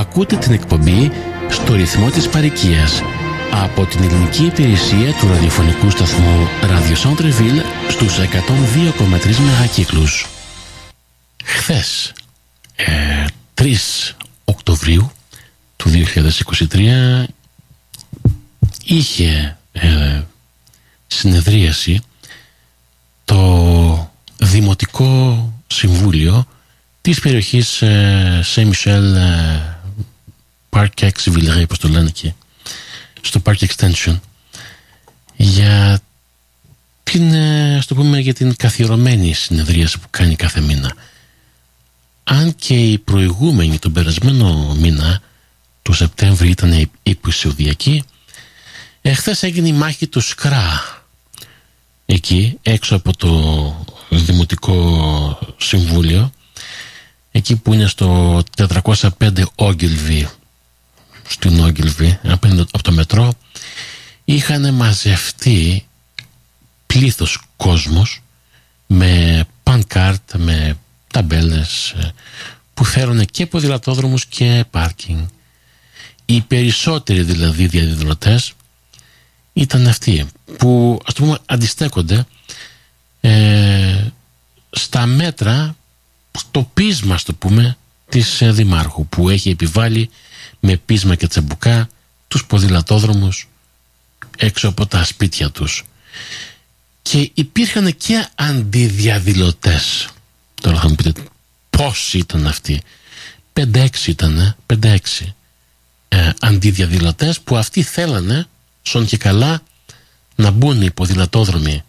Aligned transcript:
Ακούτε 0.00 0.36
την 0.36 0.52
εκπομπή 0.52 1.10
στο 1.48 1.74
ρυθμό 1.74 2.10
της 2.10 2.28
παροικίας 2.28 3.02
από 3.52 3.86
την 3.86 4.02
ελληνική 4.02 4.44
υπηρεσία 4.44 5.12
του 5.12 5.28
ραδιοφωνικού 5.28 5.90
σταθμού 5.90 6.48
Radio 6.62 6.96
Centreville 7.02 7.62
στους 7.88 8.18
102,3 8.18 9.38
μεγακύκλους. 9.38 10.26
Χθες, 11.44 12.12
ε, 12.76 13.24
3 13.54 14.16
Οκτωβρίου 14.44 15.10
του 15.76 15.90
2023 15.90 17.24
είχε 18.84 19.56
ε, 19.72 20.20
συνεδρίαση 21.06 22.00
το 23.24 24.10
Δημοτικό 24.36 25.52
Συμβούλιο 25.66 26.46
της 27.00 27.20
περιοχής 27.20 27.82
ε, 27.82 28.40
Saint-Michel 28.54 29.14
ε, 29.14 29.69
Park 30.70 30.88
X 31.00 31.10
Villeray, 31.24 31.62
όπως 31.62 31.78
το 31.78 31.88
λένε 31.88 32.08
εκεί, 32.08 32.34
στο 33.20 33.42
Park 33.44 33.56
Extension, 33.66 34.18
για 35.36 36.00
την, 37.02 37.32
ε, 37.32 37.76
ας 37.76 37.86
το 37.86 37.94
πούμε, 37.94 38.18
για 38.18 38.34
την 38.34 38.56
καθιερωμένη 38.56 39.32
συνεδρίαση 39.32 39.98
που 39.98 40.06
κάνει 40.10 40.36
κάθε 40.36 40.60
μήνα. 40.60 40.94
Αν 42.24 42.54
και 42.54 42.74
η 42.74 42.98
προηγούμενη, 42.98 43.78
τον 43.78 43.92
περασμένο 43.92 44.74
μήνα, 44.74 45.20
του 45.82 45.92
Σεπτέμβρη 45.92 46.48
ήταν 46.48 46.90
επεισοδιακή, 47.02 48.04
εχθές 49.02 49.42
έγινε 49.42 49.68
η 49.68 49.72
μάχη 49.72 50.06
του 50.06 50.20
Σκρά, 50.20 50.82
εκεί, 52.06 52.58
έξω 52.62 52.96
από 52.96 53.16
το 53.16 53.86
Δημοτικό 54.08 55.38
Συμβούλιο, 55.56 56.32
εκεί 57.30 57.56
που 57.56 57.72
είναι 57.72 57.86
στο 57.86 58.42
405 58.56 59.44
Ogilvy 59.54 60.24
στην 61.30 61.64
Ogilvy 61.64 62.16
απέναντι 62.22 62.60
από 62.60 62.82
το 62.82 62.92
μετρό 62.92 63.32
είχαν 64.24 64.74
μαζευτεί 64.74 65.86
πλήθος 66.86 67.40
κόσμος 67.56 68.22
με 68.86 69.44
πανκάρτ, 69.62 70.34
με 70.36 70.78
ταμπέλες 71.12 71.90
ε, 71.90 72.12
που 72.74 72.84
φέρουν 72.84 73.26
και 73.26 73.46
ποδηλατόδρομους 73.46 74.26
και 74.26 74.64
πάρκινγκ. 74.70 75.26
Οι 76.24 76.40
περισσότεροι 76.40 77.22
δηλαδή 77.22 77.66
διαδηλωτές 77.66 78.52
ήταν 79.52 79.86
αυτοί 79.86 80.26
που 80.58 81.00
ας 81.06 81.14
πούμε 81.14 81.38
αντιστέκονται 81.46 82.26
ε, 83.20 84.04
στα 84.70 85.06
μέτρα 85.06 85.76
στο 86.38 86.70
πείσμα, 86.74 87.18
το 87.24 87.32
πούμε, 87.32 87.76
της 88.08 88.40
ε, 88.40 88.52
Δημάρχου 88.52 89.06
που 89.06 89.28
έχει 89.28 89.50
επιβάλει 89.50 90.10
με 90.60 90.76
πείσμα 90.76 91.14
και 91.14 91.26
τσαμπουκά 91.26 91.88
τους 92.28 92.46
ποδηλατόδρομους 92.46 93.48
έξω 94.36 94.68
από 94.68 94.86
τα 94.86 95.04
σπίτια 95.04 95.50
τους. 95.50 95.84
Και 97.02 97.30
υπήρχαν 97.34 97.96
και 97.96 98.28
αντιδιαδηλωτές. 98.34 100.08
Τώρα 100.60 100.80
θα 100.80 100.88
μου 100.88 100.94
πείτε 100.94 101.12
πώς 101.70 102.14
ήταν 102.14 102.46
αυτοί; 102.46 102.82
5-6 103.52 104.06
ήταν, 104.06 104.56
5-6 104.66 104.96
ε, 106.08 106.30
αντιδιαδηλωτές 106.40 107.40
που 107.40 107.56
αυτοί 107.56 107.82
θέλανε, 107.82 108.46
σον 108.82 109.06
και 109.06 109.16
καλά, 109.16 109.62
να 110.34 110.50
μπουν 110.50 110.82
οι 110.82 110.90
ποδηλατόδρομοι 110.90 111.84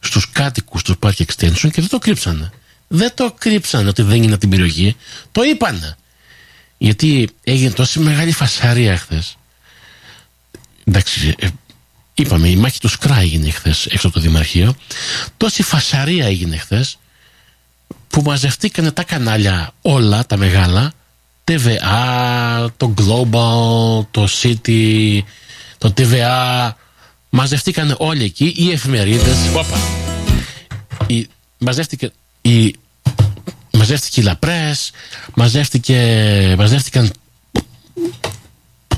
στους 0.00 0.30
κάτοικους 0.30 0.82
του 0.82 0.98
Park 1.00 1.12
Extension 1.12 1.70
και 1.72 1.80
δεν 1.80 1.88
το 1.88 1.98
κρύψανε 1.98 2.52
δεν 2.94 3.14
το 3.14 3.34
κρύψαν 3.38 3.88
ότι 3.88 4.02
δεν 4.02 4.22
είναι 4.22 4.32
από 4.32 4.40
την 4.40 4.50
περιοχή. 4.50 4.96
Το 5.32 5.42
είπαν. 5.42 5.96
Γιατί 6.82 7.28
έγινε 7.44 7.70
τόση 7.70 7.98
μεγάλη 7.98 8.32
φασαρία 8.32 8.96
χθες. 8.96 9.36
Εντάξει, 10.84 11.34
ε, 11.38 11.48
είπαμε, 12.14 12.48
η 12.48 12.56
μάχη 12.56 12.80
του 12.80 12.88
Σκρά 12.88 13.18
έγινε 13.18 13.50
χθες 13.50 13.86
έξω 13.86 14.06
από 14.06 14.16
το 14.16 14.22
Δημαρχείο. 14.22 14.74
Τόση 15.36 15.62
φασαρία 15.62 16.26
έγινε 16.26 16.56
χθες 16.56 16.98
που 18.08 18.22
μαζευτήκαν 18.22 18.92
τα 18.92 19.02
κανάλια 19.02 19.74
όλα 19.82 20.26
τα 20.26 20.36
μεγάλα. 20.36 20.92
TVA, 21.44 22.66
το 22.76 22.94
Global, 22.98 24.06
το 24.10 24.28
City, 24.42 25.20
το 25.78 25.92
TVA. 25.96 26.70
Μαζευτήκαν 27.30 27.94
όλοι 27.98 28.24
εκεί, 28.24 28.54
οι 28.56 28.70
εφημερίδες. 28.70 29.36
Η, 31.06 31.28
μαζεύτηκε 31.58 32.12
η 32.40 32.74
μαζεύτηκε 33.72 34.20
η 34.20 34.24
Λαπρές, 34.24 34.90
μαζεύτηκε, 35.34 36.54
μαζεύτηκαν 36.58 37.12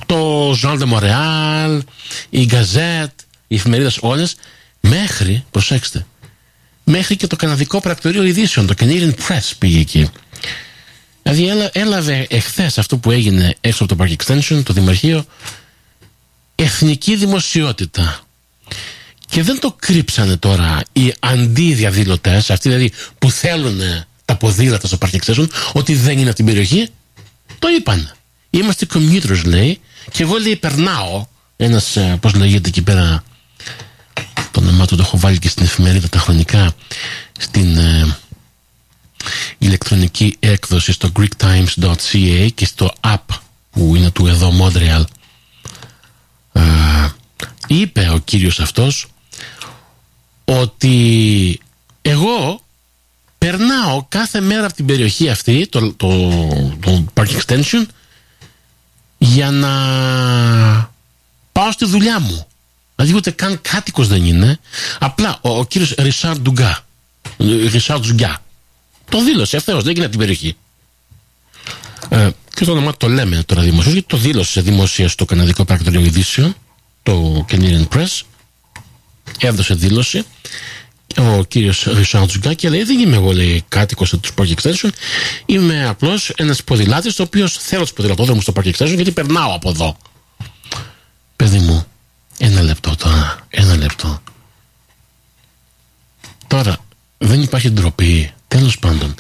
το 0.07 0.51
Journal 0.63 0.79
de 0.81 0.93
Montréal, 0.93 1.81
η 2.31 2.49
Gazette, 2.51 3.25
οι 3.47 3.55
εφημερίδες 3.55 3.99
όλες, 4.01 4.37
μέχρι, 4.81 5.45
προσέξτε, 5.51 6.07
μέχρι 6.85 7.17
και 7.17 7.27
το 7.27 7.37
καναδικό 7.37 7.81
πρακτορείο 7.81 8.23
ειδήσεων, 8.23 8.67
το 8.67 8.75
Canadian 8.79 9.13
Press 9.29 9.53
πήγε 9.59 9.81
εκεί. 9.81 10.11
Δηλαδή 11.23 11.71
έλαβε 11.73 12.27
εχθές 12.31 12.79
αυτό 12.79 12.97
που 12.97 13.11
έγινε 13.11 13.57
έξω 13.61 13.85
από 13.85 13.97
το 13.97 14.05
Park 14.05 14.15
Extension, 14.17 14.63
το 14.65 14.73
Δημαρχείο, 14.73 15.27
εθνική 16.55 17.17
δημοσιότητα. 17.17 18.21
Και 19.29 19.43
δεν 19.43 19.61
το 19.61 19.77
κρύψανε 19.79 20.37
τώρα 20.37 20.83
οι 20.93 21.15
αντίδιαδηλωτές, 21.19 22.51
αυτοί 22.51 22.69
δηλαδή 22.69 22.93
που 23.19 23.31
θέλουν 23.31 23.81
τα 24.25 24.37
ποδήλατα 24.37 24.87
στο 24.87 24.99
Park 25.01 25.17
Extension, 25.17 25.47
ότι 25.73 25.95
δεν 25.95 26.19
είναι 26.19 26.27
από 26.27 26.37
την 26.37 26.45
περιοχή. 26.45 26.89
Το 27.59 27.69
είπαν. 27.69 28.13
Είμαστε 28.51 28.87
commuters, 28.95 29.45
λέει, 29.45 29.81
και 30.11 30.23
εγώ 30.23 30.37
λέει 30.37 30.57
περνάω. 30.57 31.27
Ένας, 31.57 31.97
ε, 31.97 32.19
πώς 32.21 32.35
λέγεται 32.35 32.69
εκεί 32.69 32.83
πέρα, 32.83 33.25
το 34.51 34.61
όνομά 34.61 34.87
του 34.87 34.97
το 34.97 35.03
έχω 35.03 35.19
βάλει 35.19 35.39
και 35.39 35.49
στην 35.49 35.65
εφημερίδα 35.65 36.09
τα 36.09 36.19
χρονικά, 36.19 36.73
στην 37.39 37.79
ε, 37.79 38.17
ηλεκτρονική 39.59 40.37
έκδοση 40.39 40.93
στο 40.93 41.13
greektimes.ca 41.17 42.49
και 42.55 42.67
στο 42.67 42.93
app 43.01 43.35
που 43.71 43.97
είναι 43.97 44.11
του 44.11 44.27
εδώ 44.27 44.53
Montreal. 44.61 45.05
Ε, 46.53 46.63
είπε 47.67 48.11
ο 48.11 48.19
κύριος 48.19 48.61
αυτός 48.61 49.07
ότι 50.45 51.61
εγώ 52.03 52.64
περνάω 53.45 54.05
κάθε 54.09 54.41
μέρα 54.41 54.65
από 54.65 54.75
την 54.75 54.87
περιοχή 54.87 55.29
αυτή, 55.29 55.67
το, 55.67 55.93
το, 55.93 56.09
το 56.81 57.05
Park 57.15 57.27
Extension, 57.27 57.87
για 59.19 59.51
να 59.51 59.71
πάω 61.53 61.73
στη 61.73 61.87
δουλειά 61.87 62.21
μου. 62.21 62.47
Δηλαδή 62.95 63.17
ούτε 63.17 63.31
καν 63.31 63.61
κάτοικος 63.61 64.09
δεν 64.09 64.25
είναι. 64.25 64.59
Απλά 64.99 65.39
ο, 65.41 65.59
ο 65.59 65.65
κύριος 65.65 65.95
Ρισάρ 65.99 66.39
Ντουγκά, 66.39 66.85
Ρισάρ 67.71 67.99
Ντουγκά, 67.99 68.43
το 69.09 69.25
δήλωσε 69.25 69.57
ευθέως, 69.57 69.83
δεν 69.83 69.89
έγινε 69.89 70.05
από 70.05 70.17
την 70.17 70.21
περιοχή. 70.21 70.57
Ε, 72.09 72.31
και 72.55 72.65
το 72.65 72.71
όνομα 72.73 72.97
το 72.97 73.09
λέμε 73.09 73.43
τώρα 73.47 73.63
δημοσίως, 73.63 73.93
γιατί 73.93 74.09
το 74.09 74.17
δήλωσε 74.17 74.61
δημοσία 74.61 75.09
στο 75.09 75.25
Καναδικό 75.25 75.65
Πρακτορείο 75.65 76.01
Ειδήσεων, 76.01 76.55
το 77.03 77.47
Canadian 77.51 77.89
Press, 77.89 78.21
έδωσε 79.39 79.75
δήλωση 79.75 80.25
ο 81.19 81.45
κύριος 81.45 81.85
Ρισάντζουγκα 81.85 82.55
και 82.55 82.69
λέει 82.69 82.83
δεν 82.83 82.99
είμαι 82.99 83.17
εγώ 83.17 83.33
λέει 83.33 83.65
κάτοικος 83.69 84.11
του 84.11 84.35
Park 84.39 84.55
Extension 84.55 84.89
είμαι 85.47 85.87
απλώς 85.87 86.33
ένας 86.37 86.65
ποδηλάτης 86.65 87.19
ο 87.19 87.23
οποίος 87.23 87.57
θέλω 87.59 87.83
τους 87.83 87.93
ποδηλατόδρομους 87.93 88.43
στο 88.43 88.53
Park 88.57 88.67
Extension 88.67 88.95
γιατί 88.95 89.11
περνάω 89.11 89.55
από 89.55 89.71
εδώ. 89.71 89.97
Παιδί 91.37 91.59
μου 91.59 91.87
ένα 92.39 92.63
λεπτό 92.63 92.97
τώρα 92.97 93.39
ένα 93.49 93.77
λεπτό. 93.77 94.23
Τώρα 96.47 96.77
δεν 97.19 97.43
υπάρχει 97.43 97.71
ντροπή 97.71 98.33
τέλος 98.49 98.79
πάντων. 98.79 99.15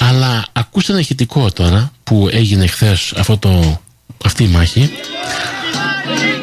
Αλλά 0.00 0.46
ακούστε 0.52 0.92
ένα 0.92 1.00
ηχητικό 1.00 1.50
τώρα 1.50 1.92
που 2.04 2.28
έγινε 2.32 2.66
χθες 2.66 3.12
αυτή 4.24 4.44
η 4.44 4.46
μάχη. 4.46 4.90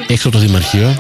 Έξω 0.08 0.28
από 0.28 0.38
το 0.38 0.44
Δημαρχείο 0.44 0.96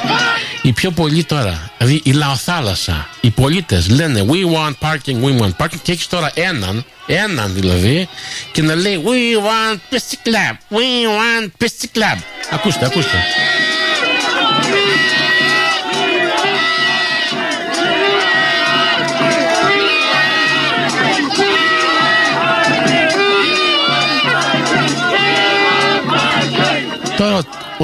οι 0.68 0.74
πιο 0.74 0.92
πολλοί 0.92 1.24
τώρα, 1.24 1.72
δηλαδή 1.78 2.02
η 2.04 2.12
λαοθάλασσα, 2.12 3.10
οι 3.22 3.30
πολίτες 3.30 3.90
λένε 3.90 4.26
We 4.30 4.56
want 4.56 4.74
parking, 4.88 5.24
we 5.24 5.42
want 5.42 5.52
parking 5.64 5.80
και 5.82 5.92
έχεις 5.92 6.08
τώρα 6.08 6.32
έναν, 6.34 6.86
έναν 7.06 7.54
δηλαδή, 7.54 8.10
και 8.52 8.62
να 8.62 8.76
λέει 8.76 9.04
We 9.06 9.44
want 9.44 9.76
Pisty 9.76 10.28
Club, 10.28 10.78
we 10.78 11.08
want 11.08 11.48
Pisty 11.64 11.98
Club. 11.98 12.18
Ακούστε, 12.52 12.86
ακούστε. 12.86 13.24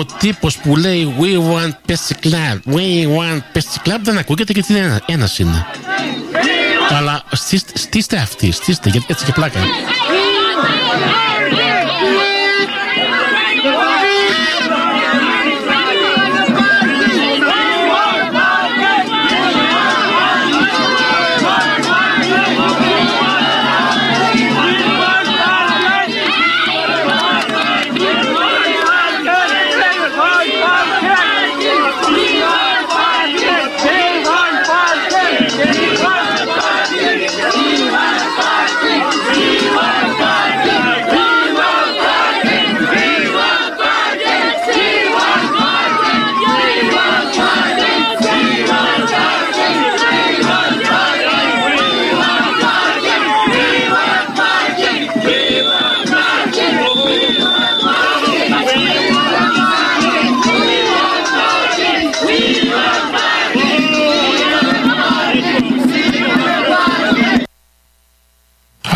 Ο 0.04 0.16
τύπος 0.20 0.58
που 0.58 0.76
λέει 0.76 1.16
We 1.20 1.54
want 1.54 1.92
Pepsi 1.92 2.28
Club, 2.28 2.76
We 2.76 3.08
want 3.18 3.42
Pepsi 3.54 3.88
Club 3.88 4.00
δεν 4.02 4.18
ακούγεται 4.18 4.54
γιατί 4.54 4.74
είναι 4.74 5.00
ένας 5.06 5.40
είναι. 5.40 5.66
Αλλά 6.90 7.24
στήστε, 7.32 7.72
στήστε 7.78 8.18
αυτή, 8.18 8.52
στήστε 8.52 8.90
γιατί 8.90 9.06
έτσι 9.10 9.26
και 9.26 9.32
πλάκα. 9.32 9.60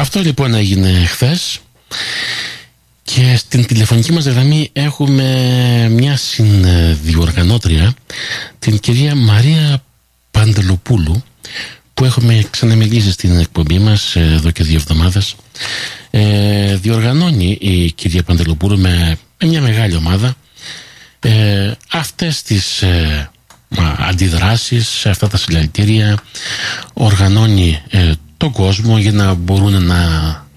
Αυτό 0.07 0.21
λοιπόν 0.21 0.53
έγινε 0.53 1.05
χθες. 1.05 1.59
Και 3.03 3.35
στην 3.37 3.65
τηλεφωνική 3.65 4.11
μας 4.11 4.25
γραμμή 4.25 4.69
έχουμε 4.73 5.25
μια 5.91 6.17
συνδιοργανώτρια, 6.17 7.93
την 8.59 8.79
κυρία 8.79 9.15
Μαρία 9.15 9.83
Παντελοπούλου, 10.31 11.23
που 11.93 12.05
έχουμε 12.05 12.43
ξαναμιλήσει 12.49 13.11
στην 13.11 13.39
εκπομπή 13.39 13.79
μας 13.79 14.15
εδώ 14.15 14.51
και 14.51 14.63
δύο 14.63 14.75
εβδομάδες. 14.75 15.35
Ε, 16.09 16.75
διοργανώνει 16.75 17.57
η 17.61 17.91
κυρία 17.91 18.23
Παντελοπούλου 18.23 18.79
με, 18.79 19.17
μια 19.45 19.61
μεγάλη 19.61 19.95
ομάδα 19.95 20.35
ε, 21.19 21.71
αυτές 21.91 22.41
τις 22.41 22.81
ε, 22.81 23.29
αντιδράσεις, 23.97 25.05
αυτά 25.05 25.27
τα 25.27 25.37
συλλαλητήρια, 25.37 26.17
οργανώνει 26.93 27.81
ε, 27.89 28.11
τον 28.37 28.51
κόσμο 28.51 28.97
για 28.97 29.11
να 29.11 29.33
μπορούν 29.33 29.83
να, 29.83 30.01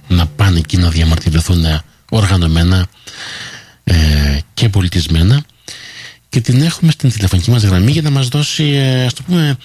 να 0.09 0.27
πάνε 0.27 0.59
εκεί 0.59 0.77
να 0.77 0.91
διαμαρτυρηθούν 0.91 1.65
οργανωμένα 2.11 2.87
ε, 3.85 4.39
και 4.55 4.69
πολιτισμένα. 4.69 5.45
Και 6.29 6.41
την 6.41 6.63
έχουμε 6.63 6.91
στην 6.91 7.11
τηλεφωνική 7.11 7.51
μας 7.51 7.63
γραμμή 7.63 7.91
για 7.91 8.03
να 8.03 8.11
μας 8.11 8.29
δώσει 8.29 8.65
ε, 8.65 9.05
ας 9.05 9.15
το 9.15 9.23
πούμε 9.23 9.57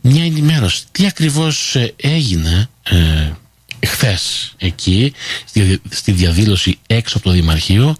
μια 0.00 0.24
ενημέρωση. 0.24 0.82
Τι 0.92 1.06
ακριβώς 1.06 1.76
ε, 1.76 1.94
έγινε 1.96 2.68
ε, 2.82 3.30
χθες 3.86 4.54
εκεί 4.58 5.12
στη, 5.90 6.12
διαδήλωση 6.12 6.78
έξω 6.86 7.16
από 7.16 7.26
το 7.26 7.32
Δημαρχείο 7.32 7.96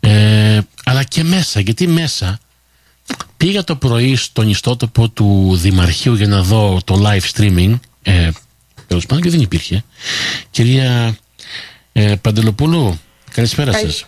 ε, 0.00 0.60
αλλά 0.84 1.02
και 1.02 1.24
μέσα. 1.24 1.60
Γιατί 1.60 1.86
μέσα 1.86 2.38
πήγα 3.36 3.64
το 3.64 3.76
πρωί 3.76 4.16
στον 4.16 4.48
ιστότοπο 4.48 5.08
του 5.08 5.56
Δημαρχείου 5.56 6.14
για 6.14 6.26
να 6.26 6.42
δω 6.42 6.80
το 6.84 7.02
live 7.06 7.30
streaming 7.34 7.78
ε, 8.02 8.30
τέλος 8.86 9.06
πάντων 9.06 9.22
και 9.22 9.30
δεν 9.30 9.40
υπήρχε 9.40 9.84
κυρία 10.50 11.16
ε, 11.92 12.14
Παντελοπούλου, 12.20 12.98
καλησπέρα 13.32 13.72
σας. 13.72 14.06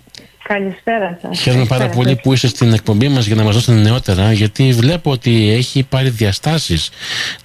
Καλησπέρα 0.49 1.19
σας. 1.23 1.41
Χαίρομαι 1.41 1.65
πάρα 1.65 1.89
πολύ 1.89 2.17
που 2.17 2.33
είστε 2.33 2.47
στην 2.47 2.73
εκπομπή 2.73 3.09
μας 3.09 3.27
για 3.27 3.35
να 3.35 3.43
μας 3.43 3.55
δώσετε 3.55 3.81
νεότερα, 3.81 4.33
γιατί 4.33 4.73
βλέπω 4.73 5.11
ότι 5.11 5.51
έχει 5.51 5.83
πάρει 5.83 6.09
διαστάσεις 6.09 6.91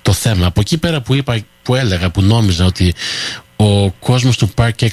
το 0.01 0.13
θέμα. 0.13 0.45
Από 0.45 0.59
εκεί 0.59 0.77
πέρα 0.77 1.01
που 1.01 1.13
είπα, 1.13 1.39
που 1.63 1.75
έλεγα, 1.75 2.09
που 2.09 2.21
νόμιζα 2.21 2.65
ότι 2.65 2.93
ο 3.55 3.91
κόσμος 3.91 4.37
του 4.37 4.53
Park 4.57 4.87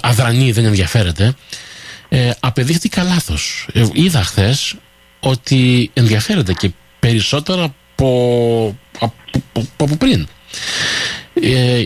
αδρανεί, 0.00 0.52
δεν 0.52 0.64
ενδιαφέρεται, 0.64 1.34
ε, 2.08 2.30
απεδείχθηκα 2.40 3.02
λάθος. 3.02 3.68
Ε, 3.72 3.84
είδα 3.92 4.22
χθες 4.22 4.74
ότι 5.20 5.90
ενδιαφέρεται 5.94 6.52
και 6.52 6.70
περισσότερο 6.98 7.64
από, 7.64 8.76
από, 8.98 9.66
από 9.76 9.96
πριν. 9.96 10.28
Ε, 11.34 11.84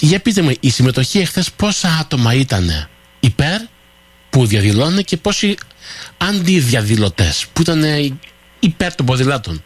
για 0.00 0.20
πείτε 0.20 0.42
μου, 0.42 0.52
η 0.60 0.70
συμμετοχή 0.70 1.18
εχθές 1.18 1.52
πόσα 1.52 1.88
άτομα 2.00 2.34
ήταν 2.34 2.88
υπέρ 3.20 3.60
που 4.30 4.46
διαδηλώνουν 4.46 5.04
και 5.04 5.16
πόσοι 5.16 5.56
αντιδιαδηλωτές 6.28 7.46
που 7.52 7.60
ήταν 7.60 7.82
υπέρ 8.60 8.94
των 8.94 9.06
ποδηλάτων; 9.06 9.62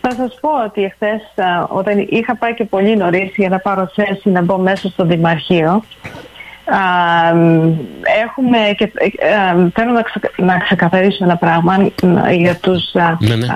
Θα 0.00 0.10
σας 0.10 0.38
πω 0.40 0.50
ότι 0.64 0.82
εχθές, 0.82 1.20
όταν 1.68 2.06
είχα 2.10 2.36
πάει 2.36 2.54
και 2.54 2.64
πολύ 2.64 2.96
νωρίς 2.96 3.32
για 3.36 3.48
να 3.48 3.58
πάρω 3.58 3.92
θέση 3.94 4.28
να 4.28 4.42
μπω 4.42 4.58
μέσα 4.58 4.88
στο 4.88 5.04
Δημαρχείο, 5.04 5.84
έχουμε 8.24 8.58
και 8.76 8.92
θέλω 9.74 9.92
να, 9.92 10.04
να 10.36 10.58
ξεκαθαρίσω 10.58 11.24
ένα 11.24 11.36
πράγμα 11.36 11.90
για 12.30 12.56
τους, 12.56 12.94
ναι, 13.18 13.34
ναι. 13.34 13.46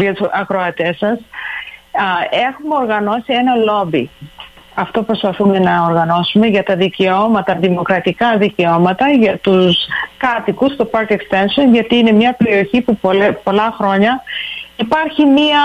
για 0.00 0.14
τους 0.14 0.28
ακροατές 0.32 0.96
σας. 0.96 1.18
Έχουμε 2.30 2.74
οργανώσει 2.74 3.32
ένα 3.32 3.54
λόμπι 3.54 4.10
αυτό 4.80 5.02
προσπαθούμε 5.02 5.58
να 5.58 5.84
οργανώσουμε 5.84 6.46
για 6.46 6.62
τα 6.62 6.76
δικαιώματα, 6.76 7.54
δημοκρατικά 7.54 8.36
δικαιώματα 8.36 9.10
για 9.10 9.38
τους 9.38 9.76
κάτοικους 10.16 10.72
στο 10.72 10.90
Park 10.92 11.12
Extension 11.12 11.72
γιατί 11.72 11.96
είναι 11.96 12.12
μια 12.12 12.32
περιοχή 12.32 12.80
που 12.80 12.98
πολλά 13.42 13.74
χρόνια 13.78 14.22
υπάρχει 14.76 15.24
μια, 15.24 15.60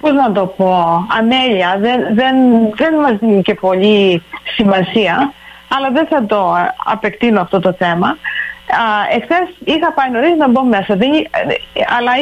πώς 0.00 0.12
να 0.12 0.32
το 0.32 0.46
πω, 0.46 1.06
αμέλεια, 1.18 1.76
δεν, 1.78 2.14
δεν, 2.14 2.36
δεν 2.74 2.94
μας 2.94 3.16
δίνει 3.20 3.42
και 3.42 3.54
πολύ 3.54 4.22
σημασία 4.56 5.32
αλλά 5.76 5.90
δεν 5.90 6.06
θα 6.06 6.26
το 6.26 6.54
απεκτείνω 6.84 7.40
αυτό 7.40 7.60
το 7.60 7.72
θέμα. 7.72 8.16
Εχθές 9.16 9.56
είχα 9.64 9.92
πάει 9.92 10.10
νωρίς 10.10 10.36
να 10.36 10.48
μπω 10.48 10.64
μέσα, 10.64 10.96
δεν, 10.96 11.10
αλλά 11.98 12.12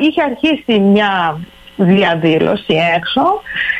είχε 0.00 0.22
αρχίσει 0.22 0.78
μια 0.78 1.40
διαδήλωση 1.76 2.74
έξω. 2.96 3.22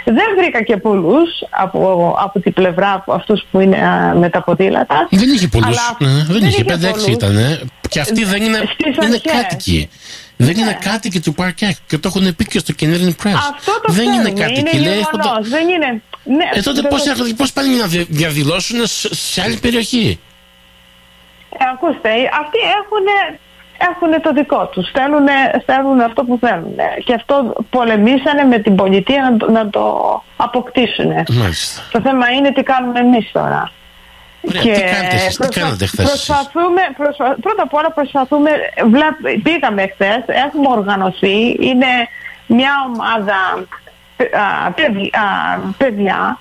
Δεν 0.04 0.24
βρήκα 0.36 0.62
και 0.62 0.76
πολλούς 0.76 1.30
από, 1.50 2.14
από 2.18 2.40
την 2.40 2.52
πλευρά 2.52 2.92
από 2.92 3.12
αυτούς 3.12 3.44
που 3.50 3.60
είναι 3.60 3.78
με 4.14 4.28
τα 4.28 4.42
ποδήλατα. 4.42 5.08
Δεν 5.10 5.32
είχε 5.32 5.48
πολλούς. 5.48 5.76
Ναι, 5.98 6.08
δεν, 6.08 6.26
δεν 6.26 6.48
είχε, 6.48 6.64
πέντε 6.64 6.88
έξι 6.88 7.10
ήταν. 7.10 7.36
Και 7.88 8.00
αυτοί 8.00 8.24
δεν 8.24 8.42
είναι, 8.42 8.58
είναι 9.02 9.18
κάτοικοι. 9.18 9.88
Δεν 10.36 10.56
είναι 10.56 10.64
ναι. 10.64 10.78
κάτοικοι 10.90 11.20
του 11.20 11.34
Park 11.38 11.70
και 11.86 11.98
το 11.98 12.12
έχουν 12.14 12.36
πει 12.36 12.44
και 12.44 12.58
στο 12.58 12.74
Canadian 12.80 13.14
Press. 13.22 13.38
Αυτό 13.50 13.80
το 13.82 13.92
δεν 13.92 14.12
είναι 14.12 14.30
κάτοικοι. 14.30 14.76
Είναι 14.76 14.94
γεγονός, 14.94 15.48
δεν 15.48 15.68
είναι... 15.68 16.02
Ναι, 16.24 16.44
ε, 16.52 16.60
τότε 16.60 16.82
πώς, 16.82 17.02
πώς 17.36 17.52
πάνε 17.52 17.76
να 17.76 17.86
διαδηλώσουν 18.08 18.78
σε 19.10 19.42
άλλη 19.42 19.56
περιοχή; 19.56 20.18
Ε, 21.58 21.64
ακούστε, 21.72 22.10
αυτοί 22.40 22.58
έχουν 22.80 23.06
έχουν 23.78 24.22
το 24.22 24.32
δικό 24.32 24.66
τους. 24.66 24.90
Θέλουν, 24.90 25.26
θέλουν 25.66 26.00
αυτό 26.00 26.24
που 26.24 26.38
θέλουν. 26.40 26.76
Και 27.04 27.14
αυτό 27.14 27.52
πολεμήσανε 27.70 28.44
με 28.44 28.58
την 28.58 28.74
πολιτεία 28.74 29.36
να, 29.38 29.50
να 29.50 29.70
το 29.70 29.84
αποκτήσουν. 30.36 31.12
Το 31.92 32.00
θέμα 32.00 32.30
είναι 32.30 32.52
τι 32.52 32.62
κάνουμε 32.62 33.00
εμείς 33.00 33.30
τώρα. 33.32 33.70
Ωραία, 34.48 34.62
και 34.62 34.72
τι 34.72 34.80
κάνετε 34.80 35.14
εσείς, 35.14 35.36
τι 35.36 35.60
κάνετε 35.60 35.86
χθες; 35.86 36.06
προσπαθούμε, 36.06 36.82
προσπα... 36.96 37.36
Πρώτα 37.40 37.62
απ' 37.62 37.74
όλα 37.74 37.90
προσπαθούμε, 37.92 38.50
βλέπ, 38.90 39.40
πήγαμε 39.42 39.82
χθες, 39.92 40.22
έχουμε 40.26 40.68
οργανωθεί, 40.68 41.56
είναι 41.60 41.92
μια 42.46 42.72
ομάδα 42.86 43.38
α, 44.16 44.70
παιδιά 45.76 46.38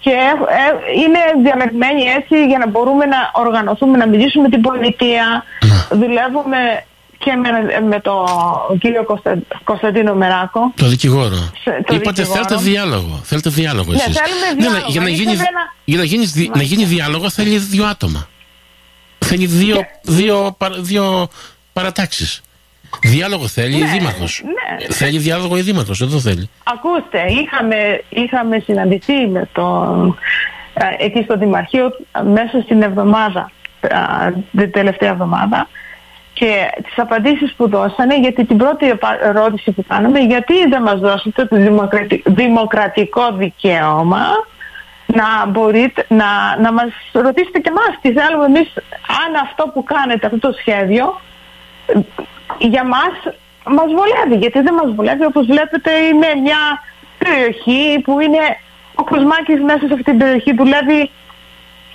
και 0.00 0.10
ε, 0.10 1.00
είναι 1.00 1.18
διαλεγμένοι 1.42 2.02
έτσι 2.02 2.46
για 2.46 2.58
να 2.58 2.68
μπορούμε 2.68 3.04
να 3.04 3.30
οργανωθούμε, 3.32 3.96
να 3.96 4.06
μιλήσουμε 4.08 4.42
με 4.42 4.48
την 4.48 4.60
πολιτεία. 4.60 5.44
Να. 5.90 5.96
Δουλεύουμε 5.96 6.84
και 7.18 7.32
με, 7.34 7.80
με 7.80 8.00
τον 8.00 8.78
κύριο 8.78 9.04
Κωνστα... 9.04 9.38
Κωνσταντίνο 9.64 10.14
Μεράκο. 10.14 10.72
Το 10.76 10.86
δικηγόρο. 10.86 11.50
το 11.64 11.94
Είπατε 11.94 12.22
δικηγόρο. 12.22 12.44
θέλετε 12.44 12.56
διάλογο. 12.56 13.20
Θέλετε 13.24 13.50
διάλογο 13.50 13.92
εσείς. 13.92 14.06
Ναι, 14.06 14.14
θέλουμε 14.14 14.62
διάλογο. 14.62 14.84
Ναι, 14.86 14.92
για 14.92 15.00
να 15.00 15.08
γίνει, 15.08 15.32
για 15.84 15.98
να 15.98 16.04
γίνει, 16.04 16.50
να 16.54 16.62
γίνει 16.62 16.84
διάλογο 16.84 17.30
θέλει 17.30 17.58
δύο 17.58 17.84
άτομα. 17.86 18.28
Θέλει 19.18 19.46
δύο, 19.46 19.76
και... 19.76 19.86
δύο, 20.02 20.56
δύο 20.78 21.28
παρατάξεις. 21.72 22.40
Διάλογο 23.02 23.46
θέλει 23.46 23.76
ναι, 23.76 23.86
η 23.86 23.88
Δήμαρχος. 23.88 24.42
Ναι. 24.44 24.94
Θέλει 24.94 25.18
διάλογο 25.18 25.56
η 25.56 25.60
Δήμαρχος, 25.60 26.00
εδώ 26.00 26.18
θέλει. 26.18 26.50
Ακούστε, 26.64 27.24
είχαμε, 27.42 28.04
είχαμε 28.08 28.58
συναντηθεί 28.58 29.26
με 29.26 29.48
τον, 29.52 30.18
εκεί 30.98 31.22
στο 31.22 31.36
Δημαρχείο 31.38 31.90
μέσα 32.24 32.60
στην 32.64 32.82
εβδομάδα, 32.82 33.50
την 34.56 34.70
τελευταία 34.70 35.10
εβδομάδα. 35.10 35.68
Και 36.32 36.70
τις 36.84 36.98
απαντήσεις 36.98 37.54
που 37.54 37.68
δώσανε 37.68 38.18
γιατί 38.18 38.44
την 38.44 38.56
πρώτη 38.56 38.98
ερώτηση 39.22 39.70
που 39.70 39.84
κάναμε 39.88 40.18
γιατί 40.18 40.54
δεν 40.68 40.82
μας 40.82 41.00
δώσετε 41.00 41.44
το 41.44 41.56
δημοκρατικό 42.24 43.32
δικαίωμα 43.32 44.26
να 45.06 45.46
μπορείτε 45.46 46.04
να, 46.08 46.56
να 46.60 46.72
μας 46.72 46.90
ρωτήσετε 47.12 47.58
και 47.58 47.68
εμάς 47.68 47.98
τι 48.00 48.12
θέλουμε 48.12 48.44
εμείς 48.44 48.72
αν 49.24 49.34
αυτό 49.42 49.64
που 49.74 49.84
κάνετε 49.84 50.26
αυτό 50.26 50.38
το 50.38 50.52
σχέδιο 50.52 51.20
για 52.58 52.84
μας 52.84 53.34
μας 53.64 53.86
βολεύει. 53.86 54.36
Γιατί 54.36 54.60
δεν 54.60 54.74
μας 54.74 54.94
βολεύει 54.94 55.24
όπως 55.24 55.46
βλέπετε 55.46 55.90
είναι 55.90 56.28
μια 56.42 56.82
περιοχή 57.18 58.00
που 58.04 58.20
είναι 58.20 58.42
ο 58.94 59.04
Κοσμάκης 59.04 59.60
μέσα 59.60 59.78
σε 59.78 59.92
αυτή 59.92 60.02
την 60.02 60.18
περιοχή 60.18 60.54
δουλεύει 60.54 61.10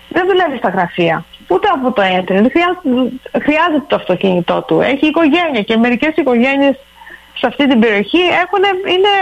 δεν 0.10 0.26
δουλεύει 0.28 0.58
στα 0.58 0.70
γραφεία 0.70 1.26
ούτε 1.48 1.68
από 1.68 1.92
το 1.92 2.02
ίντερνετ 2.04 2.52
χρειάζεται, 2.52 3.12
χρειάζεται 3.46 3.86
το 3.88 3.96
αυτοκίνητό 3.96 4.62
του 4.68 4.82
έχει 4.82 5.06
οικογένεια 5.08 5.62
και 5.62 5.78
μερικές 5.78 6.14
οικογένειες 6.16 6.76
σε 7.40 7.48
αυτή 7.48 7.68
την 7.68 7.80
περιοχή 7.80 8.24
έχουν, 8.44 8.64
είναι, 8.96 9.14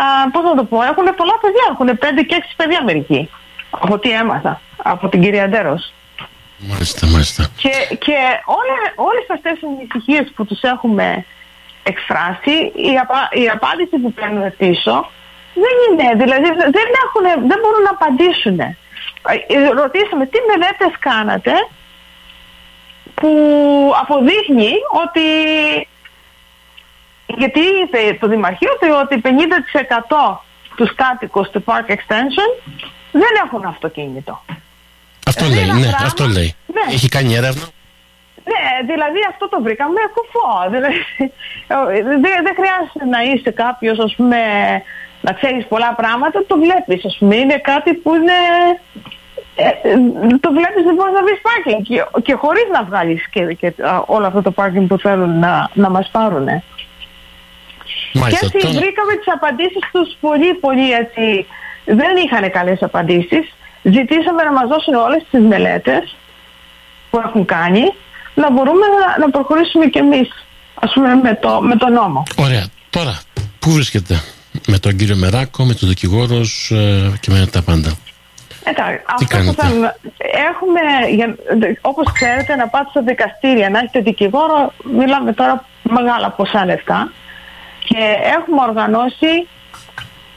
α, 0.00 0.30
πώς 0.30 0.42
να 0.42 0.54
το 0.54 0.64
πω, 0.64 0.82
έχουν 0.82 1.06
πολλά 1.20 1.36
παιδιά, 1.42 1.64
έχουν 1.72 1.98
πέντε 1.98 2.22
και 2.22 2.34
έξι 2.34 2.52
παιδιά 2.56 2.84
μερικοί. 2.84 3.30
Από 3.70 3.98
τι 3.98 4.10
έμαθα, 4.10 4.60
από 4.82 5.08
την 5.08 5.20
κυρία 5.22 5.48
Ντέρος. 5.48 5.92
Μάλιστα, 6.58 7.06
μάλιστα. 7.06 7.42
Και, 7.56 7.74
και 8.04 8.16
όλε, 8.58 8.78
όλες 9.08 9.26
αυτές 9.36 9.54
οι 9.60 9.66
ανησυχίες 9.66 10.32
που 10.34 10.44
τους 10.46 10.60
έχουμε 10.60 11.24
εκφράσει, 11.82 12.54
η, 12.88 12.92
απα, 13.02 13.28
η 13.42 13.48
απάντηση 13.48 13.96
που 14.02 14.12
παίρνουν 14.12 14.56
πίσω 14.56 14.94
δεν 15.64 15.76
είναι, 15.84 16.06
δηλαδή 16.22 16.48
δεν, 16.76 16.88
έχουν, 17.04 17.24
δεν 17.50 17.58
μπορούν 17.60 17.82
να 17.88 17.94
απαντήσουν. 17.96 18.58
Ε, 19.28 19.68
ρωτήσαμε 19.68 20.26
τι 20.26 20.38
μελέτες 20.48 20.98
κάνατε 20.98 21.52
που 23.14 23.32
αποδείχνει 24.00 24.72
ότι 25.04 25.26
γιατί 27.26 27.60
το 28.20 28.28
Δημαρχείο 28.28 28.70
ότι 29.02 29.20
50% 29.24 29.28
τους 30.76 30.94
κάτοικους 30.94 31.50
του 31.50 31.64
Park 31.66 31.90
Extension 31.90 32.78
δεν 33.12 33.32
έχουν 33.44 33.64
αυτοκίνητο. 33.64 34.44
Αυτό 35.26 35.44
λέει, 35.46 35.64
ναι, 35.64 35.90
αυτό 36.04 36.26
λέει. 36.26 36.54
Ναι. 36.66 36.94
Έχει 36.94 37.08
κάνει 37.08 37.34
έρευνα. 37.34 37.66
Ναι, 38.44 38.92
δηλαδή 38.92 39.20
αυτό 39.28 39.48
το 39.48 39.62
βρήκαμε 39.62 40.00
κουφό. 40.14 40.70
Δηλαδή, 40.70 40.96
δεν, 42.24 42.38
δεν 42.46 42.54
χρειάζεται 42.58 43.04
να 43.10 43.22
είσαι 43.22 43.50
κάποιος, 43.50 43.98
ας 43.98 44.14
πούμε, 44.16 44.38
να 45.20 45.32
ξέρεις 45.32 45.66
πολλά 45.66 45.94
πράγματα, 45.94 46.44
το 46.46 46.58
βλέπεις. 46.58 47.04
Α 47.04 47.18
πούμε, 47.18 47.36
είναι 47.36 47.58
κάτι 47.58 47.94
που 47.94 48.14
είναι. 48.14 48.38
Ε, 49.60 49.70
το 50.44 50.50
βλέπεις 50.58 50.84
λοιπόν 50.88 51.08
να 51.16 51.22
βρεις 51.26 51.40
πάρκινγκ 51.46 51.82
και, 51.88 51.98
και 52.26 52.34
χωρίς 52.42 52.66
να 52.72 52.80
βγάλεις 52.88 53.28
και, 53.30 53.42
και 53.60 53.68
όλο 54.06 54.26
αυτό 54.26 54.42
το 54.42 54.50
πάρκινγκ 54.50 54.86
που 54.88 54.98
θέλουν 54.98 55.38
να, 55.38 55.70
να 55.74 55.90
μας 55.90 56.08
πάρουν. 56.12 56.46
Μάλιστα, 58.12 58.46
και 58.46 58.56
έτσι 58.56 58.66
βρήκαμε 58.66 59.12
τις 59.20 59.32
απαντήσεις 59.36 59.84
τους 59.92 60.16
πολύ 60.20 60.54
πολύ 60.54 60.92
έτσι 60.92 61.46
δεν 61.84 62.12
είχαν 62.24 62.50
καλές 62.50 62.82
απαντήσεις. 62.82 63.44
Ζητήσαμε 63.82 64.42
να 64.42 64.52
μας 64.52 64.66
δώσουν 64.68 64.94
όλες 64.94 65.22
τις 65.30 65.40
μελέτες 65.40 66.16
που 67.10 67.20
έχουν 67.24 67.44
κάνει 67.44 67.84
να 68.34 68.52
μπορούμε 68.52 68.86
να, 68.86 69.18
να 69.24 69.30
προχωρήσουμε 69.30 69.86
κι 69.86 69.98
εμείς 69.98 70.28
ας 70.74 70.92
πούμε 70.94 71.14
με 71.14 71.38
το, 71.42 71.60
με 71.60 71.76
το 71.76 71.88
νόμο. 71.88 72.22
Ωραία. 72.36 72.66
Τώρα, 72.90 73.20
πού 73.58 73.70
βρίσκεται; 73.70 74.22
Με 74.66 74.78
τον 74.78 74.96
κύριο 74.96 75.16
Μεράκο, 75.16 75.64
με 75.64 75.74
τον 75.74 75.88
δικηγόρος 75.88 76.70
ε, 76.70 77.12
και 77.20 77.30
με 77.30 77.46
τα 77.46 77.62
πάντα. 77.62 77.96
Εντάξει, 78.68 79.02
αυτό 79.06 79.36
που 79.36 79.62
θέλουμε. 79.62 79.96
Έχουμε, 80.50 80.80
για, 81.10 81.36
όπως 81.80 82.12
ξέρετε, 82.12 82.56
να 82.56 82.68
πάτε 82.68 82.86
στα 82.90 83.02
δικαστήρια, 83.02 83.70
να 83.70 83.78
έχετε 83.78 84.00
δικηγόρο, 84.00 84.72
μιλάμε 84.84 85.32
τώρα 85.32 85.64
μεγάλα 85.82 86.30
ποσά 86.30 86.64
λεφτά. 86.64 87.12
Και 87.84 87.98
έχουμε 88.36 88.62
οργανώσει 88.68 89.48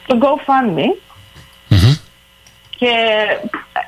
το 0.07 0.17
GoFundMe, 0.21 1.11
και 2.81 2.93
ε, 3.73 3.79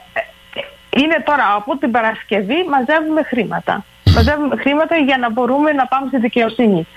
ε, 0.60 1.02
είναι 1.02 1.18
τώρα 1.26 1.54
από 1.56 1.78
την 1.78 1.92
Παρασκευή 1.92 2.66
μαζεύουμε 2.70 3.24
χρήματα. 3.24 3.86
Μαζεύουμε 4.16 4.56
χρήματα 4.56 4.96
για 4.96 5.18
να 5.18 5.32
μπορούμε 5.32 5.72
να 5.72 5.86
πάμε 5.86 6.08
στη 6.08 6.18
δικαιοσύνη. 6.18 6.88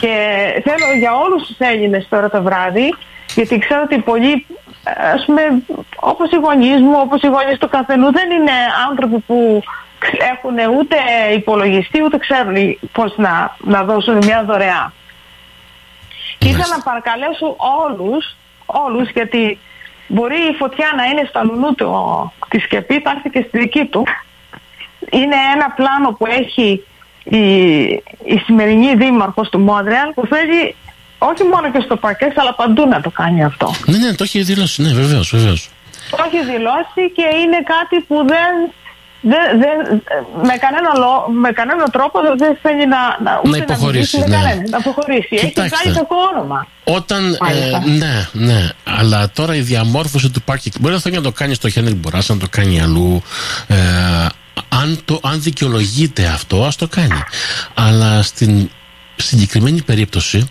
Και 0.00 0.12
θέλω 0.64 0.92
για 0.98 1.12
όλους 1.14 1.46
τους 1.46 1.58
Έλληνες 1.58 2.08
τώρα 2.08 2.30
το 2.30 2.42
βράδυ, 2.42 2.94
γιατί 3.34 3.58
ξέρω 3.58 3.82
ότι 3.84 3.98
πολλοί, 3.98 4.46
ας 5.14 5.24
πούμε, 5.24 5.42
όπως 5.96 6.30
οι 6.30 6.36
γονείς 6.36 6.80
μου, 6.80 6.94
όπως 6.96 7.22
οι 7.22 7.26
γονείς 7.26 7.58
του 7.58 7.68
καθενού, 7.68 8.12
δεν 8.12 8.30
είναι 8.30 8.52
άνθρωποι 8.88 9.18
που 9.18 9.62
έχουν 10.32 10.76
ούτε 10.78 10.96
υπολογιστή, 11.34 12.02
ούτε 12.02 12.18
ξέρουν 12.18 12.78
πώς 12.92 13.14
να, 13.16 13.56
να 13.58 13.82
δώσουν 13.82 14.16
μια 14.16 14.44
δωρεά. 14.44 14.92
Και 16.38 16.48
ήθελα 16.48 16.76
να 16.76 16.82
παρακαλέσω 16.82 17.56
όλους, 17.58 18.36
όλους, 18.66 19.10
γιατί 19.10 19.58
Μπορεί 20.08 20.36
η 20.36 20.54
φωτιά 20.58 20.92
να 20.96 21.04
είναι 21.04 21.24
στα 21.28 21.44
λουλού 21.44 21.74
του 21.74 22.32
τη 22.48 22.58
σκεπή, 22.58 23.00
θα 23.00 23.10
έρθει 23.10 23.30
και 23.30 23.44
στη 23.48 23.58
δική 23.58 23.84
του. 23.84 24.06
Είναι 25.10 25.36
ένα 25.54 25.70
πλάνο 25.70 26.12
που 26.12 26.26
έχει 26.26 26.84
η, 27.24 27.38
η 28.24 28.38
σημερινή 28.44 28.94
δήμαρχος 28.94 29.48
του 29.48 29.60
Μόντρεαλ 29.60 30.12
που 30.14 30.26
θέλει 30.26 30.74
όχι 31.18 31.42
μόνο 31.52 31.70
και 31.70 31.80
στο 31.84 31.96
παρκές 31.96 32.32
αλλά 32.36 32.54
παντού 32.54 32.88
να 32.88 33.00
το 33.00 33.10
κάνει 33.10 33.44
αυτό. 33.44 33.74
Ναι, 33.86 33.98
ναι, 33.98 34.14
το 34.14 34.24
έχει 34.24 34.42
δηλώσει, 34.42 34.82
ναι, 34.82 34.92
βεβαίως, 34.92 35.30
βεβαίως. 35.36 35.70
Το 36.10 36.16
έχει 36.26 36.44
δηλώσει 36.44 37.02
και 37.16 37.26
είναι 37.42 37.58
κάτι 37.74 38.04
που 38.08 38.16
δεν 38.26 38.52
δεν, 39.20 39.58
δεν, 39.60 40.02
με, 40.42 40.56
κανένα 40.56 40.90
λό, 40.98 41.26
με 41.32 41.52
κανένα 41.52 41.84
τρόπο 41.84 42.18
δεν 42.36 42.58
θέλει 42.62 42.86
να, 42.86 42.98
να, 43.22 43.40
να 43.50 43.56
υποχωρήσει. 43.56 44.18
Να, 44.18 44.26
ναι. 44.26 44.62
να 44.70 44.76
αποχωρήσει. 44.76 45.28
Έχει 45.30 45.52
βγάλει 45.54 45.96
κακό 45.96 46.16
όνομα. 46.34 46.66
Όταν. 46.84 47.32
Ε, 47.32 47.88
ναι, 47.88 48.28
ναι. 48.32 48.68
Αλλά 48.84 49.30
τώρα 49.30 49.54
η 49.54 49.60
διαμόρφωση 49.60 50.30
του 50.30 50.42
πάρκινγκ. 50.42 50.74
Μπορεί 50.80 50.94
να 50.94 51.00
θέλει 51.00 51.14
να 51.14 51.22
το 51.22 51.32
κάνει 51.32 51.54
στο 51.54 51.68
Χένρι 51.68 51.94
Μποράς, 51.94 52.28
να 52.28 52.36
το 52.36 52.46
κάνει 52.50 52.80
αλλού. 52.80 53.22
Ε, 53.66 53.76
αν, 54.68 55.00
το, 55.04 55.20
αν 55.22 55.42
δικαιολογείται 55.42 56.26
αυτό, 56.26 56.64
ας 56.64 56.76
το 56.76 56.88
κάνει. 56.88 57.22
Αλλά 57.74 58.22
στην 58.22 58.70
συγκεκριμένη 59.16 59.82
περίπτωση, 59.82 60.48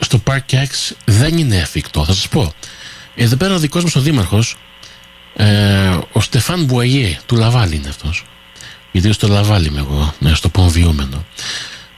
στο 0.00 0.22
Park 0.30 0.52
X 0.52 0.92
δεν 1.04 1.38
είναι 1.38 1.56
εφικτό. 1.56 2.04
Θα 2.04 2.12
σας 2.12 2.28
πω. 2.28 2.52
Εδώ 3.14 3.36
πέρα 3.36 3.54
ο 3.54 3.58
δικός 3.58 3.84
μα 3.84 3.90
ο 3.96 4.00
Δήμαρχος 4.00 4.56
ε, 5.36 5.98
ο 6.12 6.20
Στεφάν 6.20 6.64
Μπουαγιέ 6.64 7.18
του 7.26 7.36
Λαβάλη 7.36 7.76
είναι 7.76 7.88
αυτός 7.88 8.24
γιατί 8.92 9.12
στο 9.12 9.28
Λαβάλη 9.28 9.66
είμαι 9.66 9.80
εγώ 9.80 10.14
ναι, 10.18 10.34
στο 10.34 10.48
Πονβιούμενο 10.48 11.24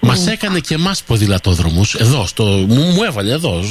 mm. 0.03 0.07
Μας 0.07 0.27
έκανε 0.27 0.59
και 0.59 0.75
εμάς 0.75 1.03
ποδηλατόδρομους 1.03 1.95
εδώ, 1.95 2.27
στο, 2.27 2.45
μου, 2.45 2.83
μου 2.83 3.03
έβαλε 3.03 3.33
εδώ, 3.33 3.63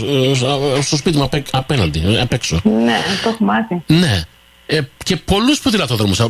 στο 0.81 0.97
σπίτι 0.97 1.17
μου 1.17 1.29
απέναντι, 1.51 2.17
απ' 2.21 2.33
έξω. 2.33 2.61
Ναι, 2.63 2.97
το 3.23 3.29
έχω 3.29 3.43
μάθει. 3.43 3.81
Ναι. 3.87 4.23
Ε, 4.65 4.79
και 5.03 5.15
πολλούς 5.15 5.59
ποδηλατόδρομους. 5.59 6.19
Ε, 6.19 6.27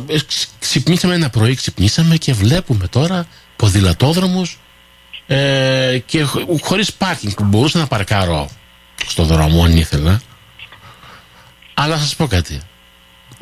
ξυπνήσαμε 0.58 1.14
ένα 1.14 1.30
πρωί, 1.30 1.54
ξυπνήσαμε 1.54 2.16
και 2.16 2.32
βλέπουμε 2.32 2.86
τώρα 2.86 3.26
ποδηλατόδρομους 3.56 4.58
ε, 5.26 5.98
και 6.06 6.26
χωρίς 6.62 6.92
πάρκινγκ 6.92 7.32
που 7.32 7.44
μπορούσα 7.44 7.78
να 7.78 7.86
παρκάρω 7.86 8.48
στο 9.06 9.24
δρόμο 9.24 9.64
αν 9.64 9.76
ήθελα. 9.76 10.20
Αλλά 11.74 11.96
θα 11.96 12.02
σας 12.02 12.16
πω 12.16 12.26
κάτι 12.26 12.60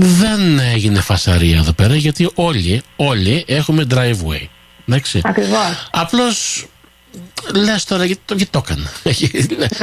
δεν 0.02 0.58
έγινε 0.58 1.00
φασαρία 1.00 1.56
εδώ 1.56 1.72
πέρα 1.72 1.96
γιατί 1.96 2.30
όλοι, 2.34 2.82
όλοι 2.96 3.44
έχουμε 3.46 3.87
driveway. 3.90 4.46
Εντάξει. 4.88 5.20
Ακριβώς. 5.25 5.88
Απλώς 5.90 6.66
λες 7.54 7.84
τώρα 7.84 8.04
γιατί 8.04 8.20
το, 8.25 8.34
γιατί 8.34 8.50
το 8.50 8.62
έκανα. 8.64 8.90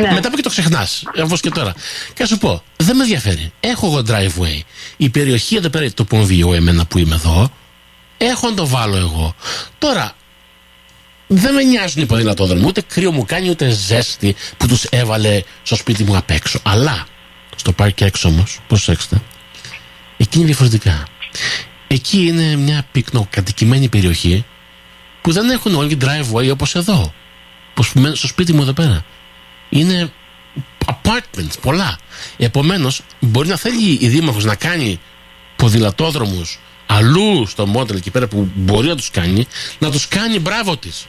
Ναι. 0.02 0.14
Μετά 0.14 0.30
που 0.30 0.36
και 0.36 0.42
το 0.42 0.50
ξεχνάς, 0.50 1.04
όπως 1.24 1.40
και 1.40 1.50
τώρα. 1.50 1.74
Και 2.14 2.26
σου 2.26 2.38
πω, 2.38 2.64
δεν 2.78 2.96
με 2.96 3.04
ενδιαφέρει. 3.04 3.52
Έχω 3.60 3.88
εγώ 3.88 4.02
driveway. 4.08 4.62
Η 4.98 5.10
περιοχή 5.10 5.56
εδώ 5.56 5.70
πέρα, 5.70 5.92
το 5.94 6.04
πονβίο, 6.04 6.54
εμένα 6.54 6.86
που 6.86 6.98
είμαι 6.98 7.16
εδώ, 7.16 7.52
έχω 8.18 8.50
να 8.50 8.56
το 8.56 8.68
βάλω 8.68 8.98
εγώ. 8.98 9.36
Τώρα, 9.78 10.16
δεν 11.28 11.54
με 11.54 11.64
νοιάζουν 11.64 12.04
οι 12.04 12.06
ποδηλατόδρομοι. 12.06 12.66
Ούτε 12.66 12.82
κρύο 12.82 13.12
μου 13.12 13.26
κάνει, 13.26 13.50
ούτε 13.50 13.70
ζέστη 13.70 14.36
που 14.58 14.68
τους 14.68 14.84
έβαλε 14.84 15.42
στο 15.64 15.76
σπίτι 15.76 16.04
μου 16.04 16.18
απ' 16.18 16.30
έξω. 16.30 16.60
Αλλά 16.64 17.06
στο 17.56 17.72
πάρκι 17.72 18.04
έξω 18.04 18.28
όμως, 18.28 18.60
προσέξτε, 18.68 19.22
Εκεί 20.18 20.38
είναι 20.38 20.46
διαφορετικά. 20.46 21.08
Εκεί 21.88 22.28
είναι 22.28 22.56
μια 22.56 22.86
πυκνοκατοικημένη 22.92 23.90
περιοχή 23.90 24.46
που 25.22 25.32
δεν 25.32 25.50
έχουν 25.50 25.76
όλοι 25.76 25.98
driveway 26.02 26.50
όπως 26.52 26.76
εδώ. 26.76 27.14
Όπως 27.72 27.94
στο 28.14 28.28
σπίτι 28.28 28.54
μου 28.54 28.62
εδώ 28.62 28.74
πέρα. 28.74 29.06
Είναι 29.70 30.12
apartments, 30.86 31.60
πολλά. 31.62 31.98
Επομένως, 32.38 33.02
μπορεί 33.20 33.48
να 33.48 33.58
θέλει 33.58 33.98
η 34.02 34.08
Δήμαρχος 34.08 34.44
να 34.44 34.56
κάνει 34.56 35.00
ποδηλατόδρομους 35.56 36.60
αλλού 36.88 37.46
στο 37.46 37.68
μόντελ 37.68 37.98
εκεί 37.98 38.12
πέρα 38.12 38.28
που 38.28 38.50
μπορεί 38.56 38.88
να 38.88 38.96
τους 38.96 39.12
κάνει, 39.12 39.48
να 39.80 39.92
τους 39.92 40.08
κάνει 40.08 40.40
μπράβο 40.40 40.78
της. 40.78 41.06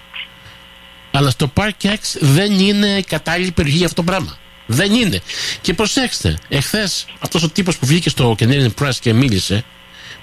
Αλλά 1.19 1.31
στο 1.31 1.53
Park 1.55 1.83
X 1.83 1.99
δεν 2.21 2.59
είναι 2.59 3.01
κατάλληλη 3.07 3.51
περιοχή 3.51 3.77
για 3.77 3.87
αυτό 3.87 4.03
το 4.03 4.11
πράγμα. 4.11 4.39
Δεν 4.67 4.95
είναι. 4.95 5.21
Και 5.61 5.75
προσέξτε, 5.75 6.39
εχθές 6.49 7.07
αυτός 7.19 7.43
ο 7.43 7.49
τύπος 7.51 7.79
που 7.79 7.87
βγήκε 7.87 8.09
στο 8.09 8.37
Canadian 8.39 8.71
Press 8.81 8.95
και 9.01 9.13
μίλησε, 9.13 9.65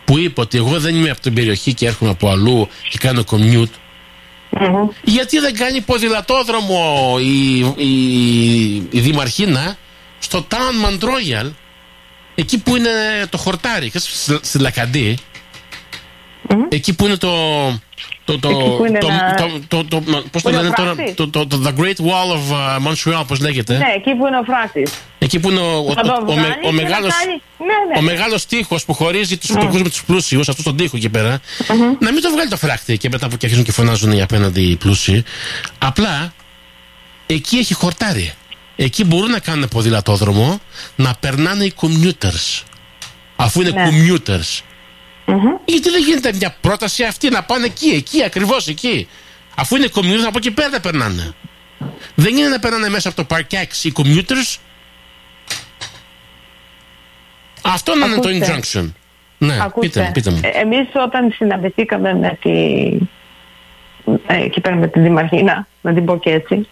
που 0.06 0.18
είπε 0.18 0.42
ότι 0.42 0.58
εγώ 0.58 0.80
δεν 0.80 0.96
είμαι 0.96 1.10
από 1.10 1.22
την 1.22 1.34
περιοχή 1.34 1.74
και 1.74 1.86
έρχομαι 1.86 2.12
από 2.12 2.30
αλλού 2.30 2.68
και 2.90 2.98
κάνω 2.98 3.24
commute. 3.32 3.72
Γιατί 5.04 5.40
δεν 5.40 5.56
κάνει 5.56 5.82
ποδηλατόδρομο 5.82 7.18
η, 7.22 7.60
η, 7.60 8.76
η 8.76 9.00
Δημαρχίνα 9.00 9.78
στο 10.20 10.48
Town 10.50 10.86
Mount 10.86 11.04
Royal, 11.04 11.52
εκεί 12.36 12.58
που 12.58 12.76
είναι 12.76 12.90
το 13.30 13.38
χορτάρι, 13.38 13.92
στη 14.42 14.60
Λακαντή, 14.60 15.18
εκεί 16.70 16.96
που 16.96 17.06
είναι 17.06 17.18
το, 17.18 17.32
το, 18.26 18.40
το, 18.40 18.50
το, 19.68 19.84
το, 19.86 20.04
πώς 20.32 20.42
το 20.42 20.50
λένε 20.50 20.70
τώρα, 20.76 20.96
το, 21.16 21.28
το, 21.30 21.48
το, 21.48 21.62
The 21.66 21.82
Great 21.82 22.00
Wall 22.06 22.32
of 22.36 22.52
uh, 22.52 22.88
Montreal, 22.88 23.24
πώς 23.28 23.40
λέγεται. 23.40 23.78
Ναι, 23.78 23.94
εκεί 23.96 24.16
που 24.16 24.28
είναι 24.28 24.38
ο 24.38 24.44
φράκτης. 24.44 24.92
Εκεί 25.20 25.40
που 25.40 25.50
είναι 25.50 25.60
ο, 25.60 25.78
ο, 25.78 25.94
ο, 26.26 26.68
ο, 26.68 26.72
μεγάλος, 26.72 27.14
ναι, 27.26 27.66
ναι. 27.66 27.98
ο 27.98 28.02
μεγάλος 28.02 28.46
τείχος 28.46 28.86
που 28.86 28.94
χωρίζει 28.94 29.38
τους 29.38 29.50
φτωχούς 29.50 29.82
με 29.82 29.90
τους 29.90 30.04
πλούσιους, 30.04 30.50
αυτό 30.50 30.64
τον 30.64 30.78
τείχο 30.78 30.98
εκεί 30.98 31.10
πέρα, 31.10 31.40
να 32.00 32.12
μην 32.12 32.22
το 32.22 32.30
βγάλει 32.30 32.50
το 32.50 32.58
φράκτη 32.58 32.98
και 32.98 33.10
μετά 33.10 33.28
που 33.28 33.38
και 33.38 33.46
αρχίζουν 33.46 33.66
και 33.66 33.72
φωνάζουν 33.72 34.12
οι 34.12 34.22
απέναντι 34.22 34.62
οι 34.62 34.76
πλούσιοι. 34.76 35.24
Απλά, 35.78 36.34
εκεί 37.26 37.58
έχει 37.58 37.74
χορτάρι. 37.74 38.34
Εκεί 38.76 39.04
μπορούν 39.04 39.32
να 39.32 39.40
κάνουν 39.40 39.68
ποδηλατόδρομο, 39.68 40.60
να 40.96 41.16
περνάνε 41.20 41.64
οι 41.64 41.74
commuters. 41.82 42.64
Αφού 43.36 43.62
είναι 43.62 43.70
ναι. 43.70 43.90
commuters. 43.90 44.60
Mm-hmm. 45.28 45.60
Γιατί 45.66 45.90
δεν 45.90 46.02
γίνεται 46.02 46.34
μια 46.34 46.56
πρόταση 46.62 47.04
αυτή 47.04 47.30
να 47.30 47.44
πάνε 47.44 47.66
εκεί, 47.66 47.90
εκεί, 47.90 48.24
ακριβώς 48.24 48.68
εκεί. 48.68 49.08
Αφού 49.56 49.76
είναι 49.76 49.88
commuters, 49.96 50.26
από 50.28 50.38
εκεί 50.38 50.52
πέρα 50.52 50.70
να 50.70 50.80
περνάνε. 50.80 51.34
Δεν 52.16 52.38
είναι 52.38 52.48
να 52.48 52.60
περνάνε 52.60 52.90
μέσα 52.90 53.10
από 53.10 53.24
το 53.24 53.36
Park 53.36 53.54
X 53.54 53.84
οι 53.84 53.94
commuters. 53.96 54.58
Αυτό 57.64 57.96
να 57.96 58.06
είναι 58.06 58.20
το 58.20 58.30
injunction. 58.30 58.92
Ναι, 59.38 59.54
πείτε, 59.80 60.10
πείτε 60.14 60.32
μου. 60.32 60.40
Ε, 60.44 60.60
εμείς 60.60 60.88
όταν 60.94 61.32
συναντηθήκαμε 61.32 62.14
με 62.14 62.38
τη... 62.42 62.52
Ε, 64.28 64.44
εκεί 64.44 64.62
πέρα 64.62 64.76
με 64.76 64.88
τη 64.88 65.00
Δημαρχίνα, 65.00 65.68
να 65.82 65.94
την 65.94 66.06
πω 66.06 66.18
και 66.18 66.30
έτσι, 66.30 66.68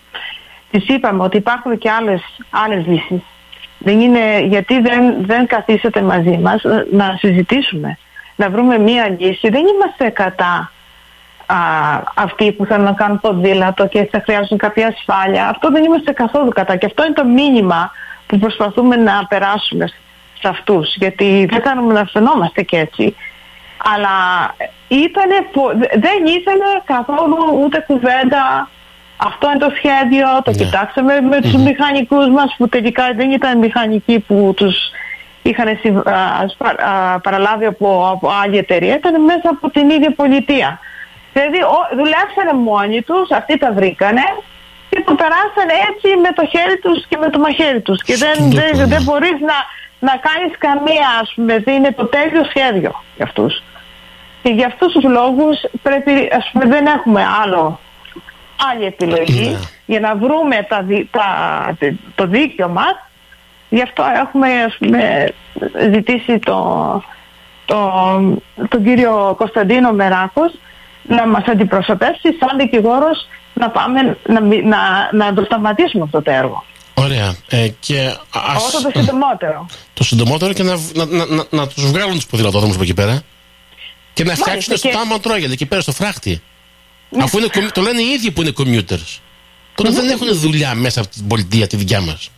της 0.72 0.88
είπαμε 0.88 1.24
ότι 1.24 1.38
υπάρχουν 1.38 1.77
και 1.77 1.89
άλλες, 1.89 2.22
άλλες 2.50 2.86
λύσεις 2.86 3.22
Δεν 3.77 4.00
είναι, 4.00 4.39
γιατί 4.39 4.79
δεν, 4.79 5.25
δεν 5.25 5.48
καθίσατε 5.48 6.01
μαζί 6.01 6.38
μας 6.38 6.62
να 6.91 7.17
συζητήσουμε, 7.19 7.98
να 8.43 8.50
βρούμε 8.50 8.77
μία 8.77 9.15
λύση. 9.19 9.50
Δεν 9.50 9.63
είμαστε 9.65 10.09
κατά 10.09 10.71
α, 11.45 11.55
αυτοί 12.15 12.51
που 12.51 12.65
θέλουν 12.65 12.83
να 12.83 12.91
κάνουν 12.91 13.19
ποδήλατο 13.19 13.88
και 13.88 14.07
θα 14.12 14.21
χρειάζονται 14.23 14.55
κάποια 14.55 14.88
ασφάλεια. 14.88 15.47
Αυτό 15.47 15.71
δεν 15.71 15.83
είμαστε 15.83 16.12
καθόλου 16.12 16.50
κατά. 16.50 16.75
Και 16.75 16.85
αυτό 16.85 17.05
είναι 17.05 17.13
το 17.13 17.25
μήνυμα 17.25 17.91
που 18.25 18.38
προσπαθούμε 18.38 18.95
να 18.95 19.25
περάσουμε 19.29 19.88
σε 20.39 20.47
αυτούς. 20.47 20.95
Γιατί 20.95 21.47
δεν 21.51 21.62
κάνουμε 21.62 21.93
να 21.93 22.05
φαινόμαστε 22.05 22.62
και 22.62 22.77
έτσι. 22.77 23.15
Αλλά 23.93 24.15
ήτανε, 24.88 25.35
δεν 25.93 26.25
ήθελε 26.25 26.69
καθόλου 26.85 27.38
ούτε 27.63 27.83
κουβέντα 27.88 28.69
αυτό 29.17 29.50
είναι 29.50 29.65
το 29.65 29.71
σχέδιο, 29.75 30.27
το 30.43 30.51
ναι. 30.51 30.57
κοιτάξαμε 30.57 31.21
με 31.21 31.41
τους 31.41 31.55
mm 31.55 31.63
μηχανικούς 31.63 32.27
μας 32.29 32.55
που 32.57 32.67
τελικά 32.69 33.13
δεν 33.15 33.31
ήταν 33.31 33.57
μηχανικοί 33.57 34.19
που 34.19 34.53
τους 34.55 34.75
είχαν 35.43 35.67
παραλάβει 37.23 37.65
από, 37.65 38.09
από 38.13 38.31
άλλη 38.43 38.57
εταιρεία, 38.57 38.95
ήταν 38.95 39.23
μέσα 39.23 39.50
από 39.50 39.69
την 39.69 39.89
ίδια 39.89 40.12
πολιτεία. 40.15 40.79
Δηλαδή 41.33 41.57
δουλέψανε 41.91 42.53
μόνοι 42.53 43.01
τους, 43.01 43.31
αυτοί 43.31 43.57
τα 43.57 43.71
βρήκανε 43.71 44.21
και 44.89 45.03
το 45.05 45.15
περάσανε 45.15 45.73
έτσι 45.89 46.07
με 46.21 46.31
το 46.38 46.45
χέρι 46.45 46.77
τους 46.79 47.05
και 47.07 47.17
με 47.17 47.29
το 47.29 47.39
μαχαίρι 47.39 47.81
τους. 47.81 48.03
Και 48.03 48.15
δεν, 48.15 48.35
δεν, 48.51 48.88
δεν 48.88 49.03
μπορείς 49.03 49.38
να, 49.50 49.57
να 50.00 50.13
κάνεις 50.27 50.57
καμία, 50.57 51.07
ας 51.21 51.33
πούμε, 51.35 51.63
είναι 51.65 51.91
το 51.91 52.05
τέλειο 52.05 52.43
σχέδιο 52.43 53.03
για 53.15 53.25
αυτούς. 53.25 53.63
Και 54.43 54.50
για 54.50 54.67
αυτούς 54.67 54.93
τους 54.93 55.03
λόγους 55.03 55.55
πρέπει, 55.81 56.12
ας 56.31 56.50
πούμε, 56.51 56.65
δεν 56.65 56.85
έχουμε 56.85 57.25
άλλο 57.43 57.79
άλλη 58.71 58.85
επιλογή 58.85 59.50
ναι. 59.50 59.59
για 59.85 60.00
να 60.00 60.15
βρούμε 60.15 60.65
τα, 60.69 60.85
τα, 61.12 61.27
το 62.15 62.27
δίκαιο 62.27 62.67
μας. 62.67 62.95
Γι' 63.73 63.81
αυτό 63.81 64.03
έχουμε 64.23 64.47
ας 64.63 64.75
πούμε, 64.79 65.33
ζητήσει 65.93 66.39
το, 66.39 66.57
το, 67.65 67.77
τον 68.69 68.83
κύριο 68.83 69.35
Κωνσταντίνο 69.37 69.91
Μεράκος 69.91 70.51
να 71.03 71.27
μας 71.27 71.43
αντιπροσωπεύσει 71.45 72.29
σαν 72.39 72.57
δικηγόρος 72.57 73.27
να 73.53 73.69
πάμε 73.69 74.17
να, 74.27 74.39
να, 74.41 74.79
να 75.12 75.33
το 75.33 75.43
σταματήσουμε 75.43 76.03
αυτό 76.03 76.21
το 76.21 76.31
έργο. 76.31 76.63
Ωραία. 76.93 77.36
Ε, 77.49 77.67
και 77.79 78.13
ας... 78.29 78.63
Όσο 78.63 78.81
το 78.81 78.99
συντομότερο. 78.99 79.65
Το 79.97 80.03
συντομότερο 80.03 80.53
και 80.53 80.63
να, 80.63 80.77
να, 80.93 81.05
να, 81.05 81.25
να, 81.25 81.43
να 81.49 81.67
τους 81.67 81.86
βγάλουν 81.86 82.13
τους 82.13 82.25
ποδηλατόδρομους 82.25 82.75
από 82.75 82.83
εκεί 82.83 82.93
πέρα. 82.93 83.21
Και 84.13 84.23
να 84.23 84.36
φτιάξουν 84.36 84.77
στο 84.77 84.88
και... 84.88 84.93
Τάμα 84.93 85.19
Τρόγελ 85.19 85.51
εκεί 85.51 85.65
πέρα 85.65 85.81
στο 85.81 85.91
φράχτη. 85.91 86.41
Ναι. 87.09 87.23
Αφού 87.23 87.38
είναι, 87.38 87.47
το 87.73 87.81
λένε 87.81 88.01
οι 88.01 88.09
ίδιοι 88.09 88.31
που 88.31 88.41
είναι 88.41 88.53
commuters. 88.57 89.19
Τότε 89.75 89.89
δεν 89.89 90.09
έχουν 90.09 90.27
δουλειά 90.33 90.75
μέσα 90.75 91.01
από 91.01 91.09
την 91.09 91.27
πολιτεία 91.27 91.67
τη 91.67 91.75
δικιά 91.75 92.01
μας. 92.01 92.29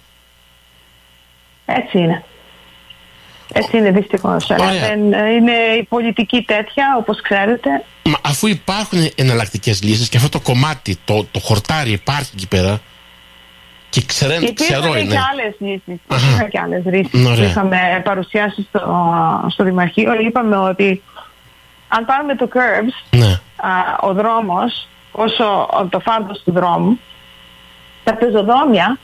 Έτσι 1.65 1.97
είναι. 1.97 2.23
Έτσι 3.53 3.77
είναι 3.77 3.91
δυστυχώς. 3.91 4.49
Είναι 5.35 5.53
η 5.79 5.83
πολιτική 5.83 6.41
τέτοια, 6.41 6.95
όπως 6.97 7.21
ξέρετε. 7.21 7.69
Μα 8.03 8.17
αφού 8.21 8.47
υπάρχουν 8.47 8.99
εναλλακτικές 9.15 9.83
λύσεις 9.83 10.09
και 10.09 10.17
αυτό 10.17 10.29
το 10.29 10.39
κομμάτι, 10.39 10.97
το, 11.05 11.25
το 11.31 11.39
χορτάρι 11.39 11.91
υπάρχει 11.91 12.31
εκεί 12.33 12.47
πέρα. 12.47 12.79
Και 13.89 14.01
ξέρετε, 14.05 14.53
ξέρω 14.53 14.97
είναι. 14.97 15.13
Και 15.13 15.19
άλλες 15.31 15.55
λύσεις. 15.59 15.81
Υπήρχαν 15.85 16.49
και 16.49 16.59
άλλες 16.59 16.81
λύσεις 16.85 17.21
που 17.21 17.41
είχαμε 17.41 18.01
παρουσιάσεις 18.03 18.65
στο, 18.69 18.81
στο 19.49 19.63
Δημαρχείο. 19.63 20.13
Είπαμε 20.13 20.57
ότι 20.57 21.03
αν 21.87 22.05
πάρουμε 22.05 22.35
το 22.35 22.49
curbs, 22.53 23.17
ναι. 23.17 23.39
α, 23.55 23.69
ο 24.01 24.13
δρόμος, 24.13 24.87
όσο 25.11 25.69
το 25.89 25.99
φάρδος 25.99 26.41
του 26.43 26.51
δρόμου, 26.51 26.99
τα 28.03 28.15
πεζοδρόμια 28.15 28.99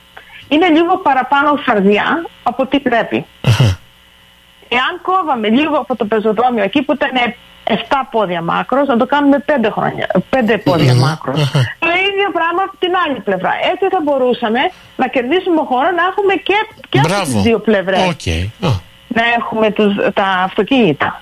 είναι 0.54 0.68
λίγο 0.78 0.98
παραπάνω 0.98 1.50
φαρδιά 1.66 2.08
από 2.44 2.66
τι 2.66 2.80
πρέπει. 2.80 3.26
Εάν 4.78 4.94
κόβαμε 5.02 5.48
λίγο 5.50 5.76
από 5.78 5.96
το 5.96 6.06
πεζοδρόμιο 6.06 6.64
εκεί 6.64 6.82
που 6.82 6.94
ήταν 6.94 7.10
7 7.64 7.74
πόδια 8.12 8.42
μάκρος, 8.42 8.88
να 8.88 8.98
το 8.98 9.06
κάνουμε 9.06 9.46
5, 9.48 9.70
χρόνια, 9.72 10.08
5 10.30 10.58
πόδια 10.64 10.96
μάκρος. 10.96 11.52
Το 11.86 11.90
ίδιο 12.10 12.28
πράγμα 12.38 12.62
από 12.68 12.76
την 12.80 12.94
άλλη 13.06 13.20
πλευρά. 13.20 13.52
Έτσι 13.72 13.86
θα 13.94 14.00
μπορούσαμε 14.04 14.60
να 14.96 15.08
κερδίσουμε 15.08 15.62
χώρο 15.70 15.90
να 16.00 16.04
έχουμε 16.10 16.34
και, 16.34 16.58
και 16.90 17.00
από 17.00 17.22
τις 17.24 17.42
δύο 17.42 17.60
πλευρές. 17.60 18.16
Okay. 18.16 18.44
Να 19.08 19.24
έχουμε 19.38 19.72
τους, 19.72 19.94
τα 20.14 20.28
αυτοκίνητα. 20.48 21.22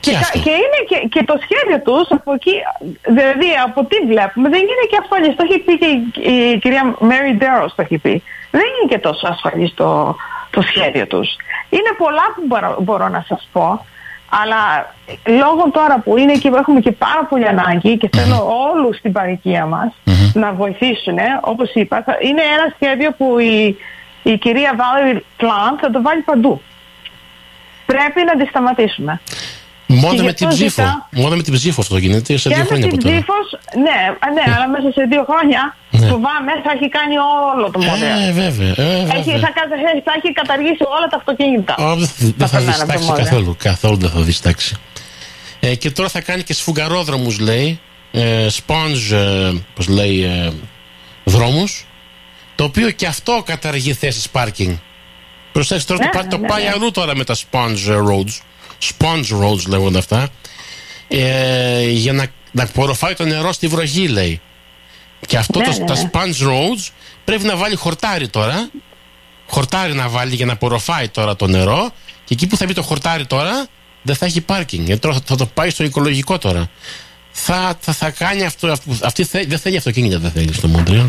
Και, 0.00 0.12
και, 0.44 0.50
είναι 0.50 0.80
και, 0.88 1.08
και 1.08 1.24
το 1.24 1.38
σχέδιο 1.44 1.80
τους 1.82 2.10
από 2.10 2.32
εκεί, 2.32 2.54
δηλαδή 3.02 3.48
από 3.66 3.84
τι 3.84 3.96
βλέπουμε, 4.06 4.48
δεν 4.48 4.60
είναι 4.60 4.86
και 4.90 4.98
ασφαλής. 5.02 5.36
Το 5.36 5.44
έχει 5.48 5.58
πει 5.58 5.78
και 5.78 5.86
η, 6.30 6.58
κυρία 6.58 6.94
Mary 7.00 7.42
Darrow, 7.42 7.68
το 7.76 7.82
έχει 7.82 7.98
πει. 7.98 8.22
Δεν 8.50 8.60
είναι 8.60 8.92
και 8.92 8.98
τόσο 8.98 9.26
ασφαλής 9.28 9.74
το, 9.74 10.16
το 10.50 10.62
σχέδιο 10.62 11.06
τους. 11.06 11.28
Είναι 11.70 11.92
πολλά 11.98 12.26
που 12.34 12.42
μπορώ, 12.46 12.76
μπορώ 12.80 13.08
να 13.08 13.24
σας 13.28 13.48
πω, 13.52 13.84
αλλά 14.30 14.94
λόγω 15.26 15.70
τώρα 15.72 16.00
που 16.04 16.18
είναι 16.18 16.32
και 16.32 16.48
έχουμε 16.48 16.80
και 16.80 16.92
πάρα 16.92 17.24
πολύ 17.28 17.46
ανάγκη 17.46 17.96
και 17.96 18.08
θέλω 18.12 18.48
όλους 18.70 18.96
στην 18.96 19.12
παροικία 19.12 19.66
μας 19.66 19.92
να 20.32 20.52
βοηθήσουν, 20.52 21.18
όπως 21.40 21.70
είπα, 21.74 22.04
είναι 22.20 22.42
ένα 22.42 22.74
σχέδιο 22.74 23.10
που 23.10 23.38
η, 23.38 23.76
η 24.22 24.38
κυρία 24.38 24.72
Valerie 24.76 25.16
Plant 25.16 25.78
θα 25.80 25.90
το 25.90 26.02
βάλει 26.02 26.20
παντού. 26.20 26.62
Πρέπει 27.86 28.24
να 28.24 28.42
τη 28.42 28.48
σταματήσουμε. 28.48 29.20
Μόνο 29.94 30.22
με 30.22 30.32
την 30.32 30.48
ψήφο. 30.48 30.82
Μόνο 31.10 31.36
με 31.36 31.42
την 31.42 31.52
ψήφο 31.52 31.80
αυτό 31.80 31.96
γίνεται 31.96 32.36
σε 32.36 32.48
δύο 32.48 32.64
χρόνια 32.64 32.86
από 32.86 32.96
τώρα. 32.96 33.14
Ψήφο, 33.14 33.34
ναι, 33.84 33.98
ναι, 34.34 34.54
αλλά 34.54 34.68
μέσα 34.68 34.90
σε 34.92 35.02
δύο 35.10 35.24
χρόνια 35.30 35.76
ναι. 35.90 36.06
φοβάμαι 36.06 36.52
θα 36.64 36.70
έχει 36.76 36.88
κάνει 36.88 37.14
όλο 37.54 37.70
το 37.70 37.78
μοντέλο. 37.78 38.20
Ε, 38.28 38.32
βέβαια. 38.32 38.74
Ε, 38.76 39.18
Έχει, 39.18 39.30
θα, 39.44 39.50
θα, 40.04 40.12
έχει 40.18 40.32
καταργήσει 40.32 40.84
όλα 40.96 41.06
τα 41.10 41.16
αυτοκίνητα. 41.16 41.74
δεν 42.36 42.48
θα 42.48 42.60
διστάξει 42.60 43.12
καθόλου. 43.16 43.56
Καθόλου 43.58 43.96
δεν 43.96 44.10
θα 44.10 44.20
διστάξει. 44.20 44.76
Ε, 45.60 45.74
και 45.74 45.90
τώρα 45.90 46.08
θα 46.08 46.20
κάνει 46.20 46.42
και 46.42 46.54
σφουγγαρόδρομους 46.54 47.38
λέει. 47.38 47.80
Ε, 48.12 48.46
sponge, 48.50 49.12
ε, 49.12 49.52
πώς 49.74 49.88
λέει, 49.88 50.22
ε, 50.22 50.52
δρόμους. 51.24 51.86
Το 52.54 52.64
οποίο 52.64 52.90
και 52.90 53.06
αυτό 53.06 53.42
καταργεί 53.46 53.92
θέσεις 53.92 54.28
πάρκινγκ. 54.28 54.74
Προσέξτε 55.52 55.94
τώρα 55.94 56.22
ναι, 56.22 56.28
το, 56.28 56.38
ναι, 56.38 56.46
πάει 56.46 56.62
ναι. 56.62 56.70
αλλού 56.74 56.90
τώρα 56.90 57.16
με 57.16 57.24
τα 57.24 57.34
sponge 57.34 57.96
roads 58.08 58.40
sponge 58.82 59.42
roads 59.42 59.66
λέγονται 59.68 59.98
αυτά, 59.98 60.28
ε, 61.08 61.88
για 61.90 62.12
να, 62.12 62.26
να 62.50 62.62
απορροφάει 62.62 63.14
το 63.14 63.24
νερό 63.24 63.52
στη 63.52 63.66
βροχή, 63.66 64.08
λέει. 64.08 64.40
Και 65.26 65.36
αυτό 65.36 65.58
ναι, 65.58 65.64
το, 65.64 65.70
ναι, 65.70 65.84
τα 65.84 65.94
ναι. 65.94 66.10
sponge 66.12 66.48
roads 66.48 66.88
πρέπει 67.24 67.44
να 67.44 67.56
βάλει 67.56 67.74
χορτάρι 67.74 68.28
τώρα. 68.28 68.70
Χορτάρι 69.46 69.94
να 69.94 70.08
βάλει 70.08 70.34
για 70.34 70.46
να 70.46 70.52
απορροφάει 70.52 71.08
τώρα 71.08 71.36
το 71.36 71.46
νερό. 71.46 71.90
Και 72.24 72.34
εκεί 72.34 72.46
που 72.46 72.56
θα 72.56 72.66
μπει 72.66 72.72
το 72.72 72.82
χορτάρι 72.82 73.26
τώρα, 73.26 73.66
δεν 74.02 74.16
θα 74.16 74.26
έχει 74.26 74.40
πάρκινγκ. 74.40 74.86
Γιατί 74.86 75.00
τώρα 75.00 75.18
θα, 75.24 75.36
το 75.36 75.46
πάει 75.46 75.70
στο 75.70 75.84
οικολογικό 75.84 76.38
τώρα. 76.38 76.70
Θα, 77.30 77.74
θα, 77.80 77.92
θα 77.92 78.10
κάνει 78.10 78.44
αυτό. 78.44 78.76
Αυτή 79.02 79.22
δεν 79.46 79.58
θέλει 79.58 79.76
αυτοκίνητα, 79.76 80.18
δεν 80.18 80.30
θέλει 80.30 80.52
στο 80.52 80.68
Μόντρεαλ. 80.68 81.06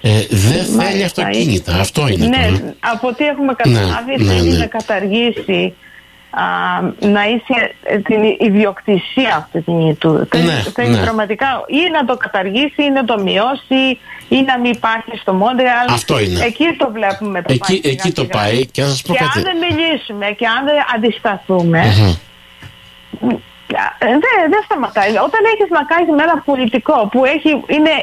Ε, 0.00 0.26
δεν 0.30 0.64
θέλει 0.64 1.04
αυτοκίνητα. 1.04 1.74
Αυτό 1.74 2.08
είναι. 2.08 2.26
Ναι, 2.26 2.74
από 2.80 3.08
ό,τι 3.08 3.24
έχουμε 3.24 3.54
καταλάβει, 3.54 4.22
ναι, 4.22 4.32
θέλει 4.32 4.50
να 4.50 4.66
καταργήσει 4.66 5.74
να 6.98 7.22
είσαι 7.28 7.74
την 8.02 8.22
ιδιοκτησία 8.38 9.36
αυτοκινήτου. 9.36 10.10
Ναι, 10.12 10.62
Θέλει 10.74 10.94
ναι. 10.94 11.02
πραγματικά 11.02 11.46
ή 11.66 11.90
να 11.92 12.04
το 12.04 12.16
καταργήσει 12.16 12.82
ή 12.82 12.90
να 12.90 13.04
το 13.04 13.22
μειώσει 13.22 13.98
ή 14.28 14.42
να 14.46 14.58
μην 14.58 14.70
υπάρχει 14.70 15.16
στο 15.20 15.32
Μόντρεαλ. 15.32 15.86
Αυτό 15.90 16.18
είναι. 16.18 16.44
Εκεί 16.44 16.64
το 16.78 16.90
βλέπουμε 16.92 17.42
το 17.42 17.52
εκεί, 17.52 17.80
πάει. 17.80 17.92
Εκεί 17.92 18.12
το 18.12 18.24
πάει 18.24 18.66
και, 18.66 18.82
σας 18.82 19.02
πω 19.02 19.12
και 19.12 19.18
κάτι. 19.18 19.38
αν 19.38 19.44
δεν 19.44 19.56
μιλήσουμε 19.64 20.26
και 20.38 20.46
αν 20.46 20.64
δεν 20.64 20.76
αντισταθούμε 20.94 21.80
δεν, 23.98 24.20
δεν 24.52 24.62
σταματάει. 24.64 25.10
Όταν 25.10 25.42
έχεις 25.52 25.68
να 25.78 25.82
κάνεις 25.90 26.08
με 26.16 26.22
ένα 26.22 26.42
πολιτικό 26.44 27.08
που 27.12 27.24
έχει, 27.24 27.50
είναι 27.66 27.94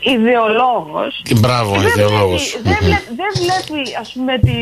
ιδεολόγος 0.00 1.22
Μπράβο, 1.40 1.74
δεν 1.74 1.86
ιδεολόγος 1.86 2.58
δεν, 2.62 2.78
βλέπει, 2.80 3.10
δεν 3.20 3.30
βλέπει 3.42 3.96
ας 4.00 4.12
πούμε 4.12 4.38
τη, 4.38 4.58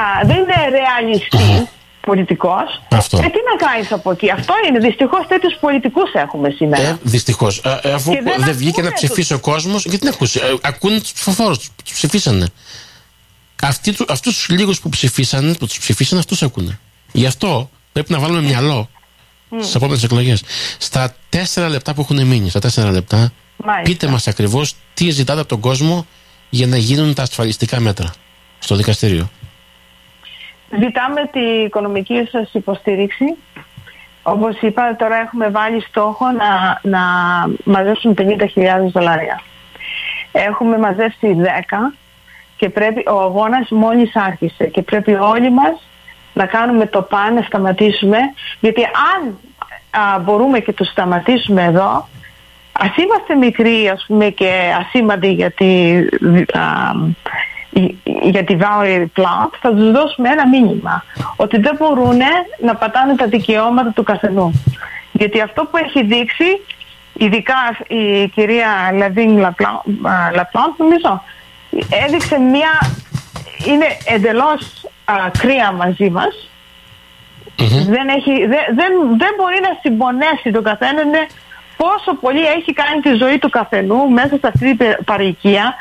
α, 0.00 0.04
δεν 0.24 0.36
είναι 0.36 0.58
ρεαλιστής 0.78 1.66
πολιτικός. 2.06 2.82
Αυτό. 2.90 3.16
Ε, 3.16 3.20
τι 3.20 3.26
να 3.26 3.66
κάνεις 3.66 3.92
από 3.92 4.10
εκεί. 4.10 4.30
Αυτό 4.30 4.54
είναι. 4.68 4.78
Δυστυχώς 4.78 5.26
τέτοιους 5.28 5.54
πολιτικούς 5.60 6.12
έχουμε 6.12 6.50
σήμερα. 6.50 6.82
Ε, 6.82 6.98
Δυστυχώς. 7.02 7.62
Ε, 7.82 7.92
αφού 7.92 8.10
δεν, 8.10 8.34
δεν 8.38 8.56
βγήκε 8.56 8.82
να 8.82 8.92
ψηφίσει 8.92 9.34
ο 9.34 9.38
κόσμος, 9.38 9.84
γιατί 9.84 10.04
να 10.04 10.10
ακούσει; 10.10 10.40
Ε, 10.42 10.54
ακούνε 10.62 11.00
τους 11.00 11.12
ψηφοφόρους, 11.12 11.58
τους 11.58 11.92
ψηφίσανε. 11.92 12.46
Αυτούς 14.08 14.34
τους 14.34 14.48
λίγους 14.48 14.80
που 14.80 14.88
ψηφίσανε, 14.88 15.54
που 15.54 15.66
τους 15.66 15.78
ψηφίσανε, 15.78 16.20
αυτούς 16.20 16.42
ακούνε. 16.42 16.78
Γι' 17.12 17.26
αυτό 17.26 17.70
πρέπει 17.92 18.12
να 18.12 18.18
βάλουμε 18.18 18.40
μυαλό 18.40 18.88
mm. 19.50 19.56
στις 19.60 19.74
επόμενες 19.74 20.02
εκλογές. 20.02 20.42
Στα 20.78 21.14
τέσσερα 21.28 21.68
λεπτά 21.68 21.94
που 21.94 22.00
έχουν 22.00 22.26
μείνει, 22.26 22.48
στα 22.48 22.60
τέσσερα 22.60 22.90
λεπτά, 22.90 23.32
Μάλιστα. 23.56 23.92
πείτε 23.92 24.06
μας 24.06 24.26
ακριβώς 24.28 24.74
τι 24.94 25.10
ζητάτε 25.10 25.40
από 25.40 25.48
τον 25.48 25.60
κόσμο 25.60 26.06
για 26.50 26.66
να 26.66 26.76
γίνουν 26.76 27.14
τα 27.14 27.22
ασφαλιστικά 27.22 27.80
μέτρα 27.80 28.12
στο 28.58 28.76
δικαστήριο. 28.76 29.30
Ζητάμε 30.80 31.28
την 31.32 31.64
οικονομική 31.64 32.28
σας 32.30 32.52
υποστήριξη. 32.52 33.36
Όπως 34.22 34.60
είπα, 34.60 34.96
τώρα 34.96 35.16
έχουμε 35.16 35.48
βάλει 35.48 35.80
στόχο 35.80 36.26
να, 36.30 36.80
να 36.82 37.00
μαζέψουν 37.64 38.14
50.000 38.18 38.26
δολάρια. 38.92 39.40
Έχουμε 40.32 40.78
μαζέψει 40.78 41.36
10 41.40 41.48
και 42.56 42.68
πρέπει, 42.68 43.04
ο 43.08 43.20
αγώνας 43.20 43.70
μόλις 43.70 44.16
άρχισε 44.16 44.66
και 44.66 44.82
πρέπει 44.82 45.12
όλοι 45.14 45.50
μας 45.50 45.88
να 46.32 46.46
κάνουμε 46.46 46.86
το 46.86 47.02
παν, 47.02 47.34
να 47.34 47.42
σταματήσουμε 47.42 48.18
γιατί 48.60 48.82
αν 48.82 49.38
α, 50.02 50.18
μπορούμε 50.18 50.58
και 50.58 50.72
το 50.72 50.84
σταματήσουμε 50.84 51.64
εδώ 51.64 52.08
ας 52.72 52.96
είμαστε 52.96 53.34
μικροί 53.34 53.88
ας 53.88 54.04
πούμε 54.06 54.28
και 54.28 54.72
ασήμαντοι 54.80 55.28
για 55.28 55.50
τη, 55.50 55.98
α, 56.52 56.92
για 58.22 58.44
τη 58.44 58.56
Valérie 58.60 59.04
Plante 59.16 59.50
θα 59.60 59.74
τους 59.74 59.90
δώσουμε 59.90 60.28
ένα 60.28 60.48
μήνυμα 60.48 61.04
ότι 61.36 61.60
δεν 61.60 61.76
μπορούν 61.78 62.18
να 62.60 62.74
πατάνε 62.74 63.14
τα 63.14 63.26
δικαιώματα 63.26 63.90
του 63.90 64.02
καθενού. 64.02 64.62
Γιατί 65.12 65.40
αυτό 65.40 65.64
που 65.64 65.76
έχει 65.76 66.04
δείξει 66.04 66.60
ειδικά 67.12 67.76
η 67.88 68.28
κυρία 68.28 68.68
Lavigne 68.92 69.38
Lalonde 70.34 70.72
νομίζω 70.76 71.22
έδειξε 72.06 72.38
μια 72.38 72.70
είναι 73.66 73.86
εντελώς 74.04 74.84
α, 75.04 75.14
κρύα 75.38 75.72
μαζί 75.72 76.10
μας. 76.10 76.48
Δεν, 77.88 78.08
έχει, 78.08 78.46
δεν, 78.46 78.64
δεν, 78.74 78.92
δεν 79.18 79.32
μπορεί 79.36 79.58
να 79.62 79.78
συμπονέσει 79.80 80.50
τον 80.52 80.62
καθένα 80.62 81.00
είναι 81.00 81.26
πόσο 81.82 82.10
πολύ 82.20 82.44
έχει 82.46 82.72
κάνει 82.72 83.00
τη 83.00 83.24
ζωή 83.24 83.38
του 83.38 83.50
καθενού 83.50 84.10
μέσα 84.10 84.36
σε 84.40 84.46
αυτή 84.46 84.76
την 84.76 85.04
παροικία 85.04 85.74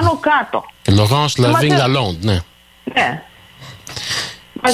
άνω 0.00 0.20
κάτω 0.20 0.64
Laurence 0.84 1.44
Lavigne 1.44 1.78
Lalonde, 1.82 2.18
ναι. 2.20 2.38
Ναι. 2.94 3.22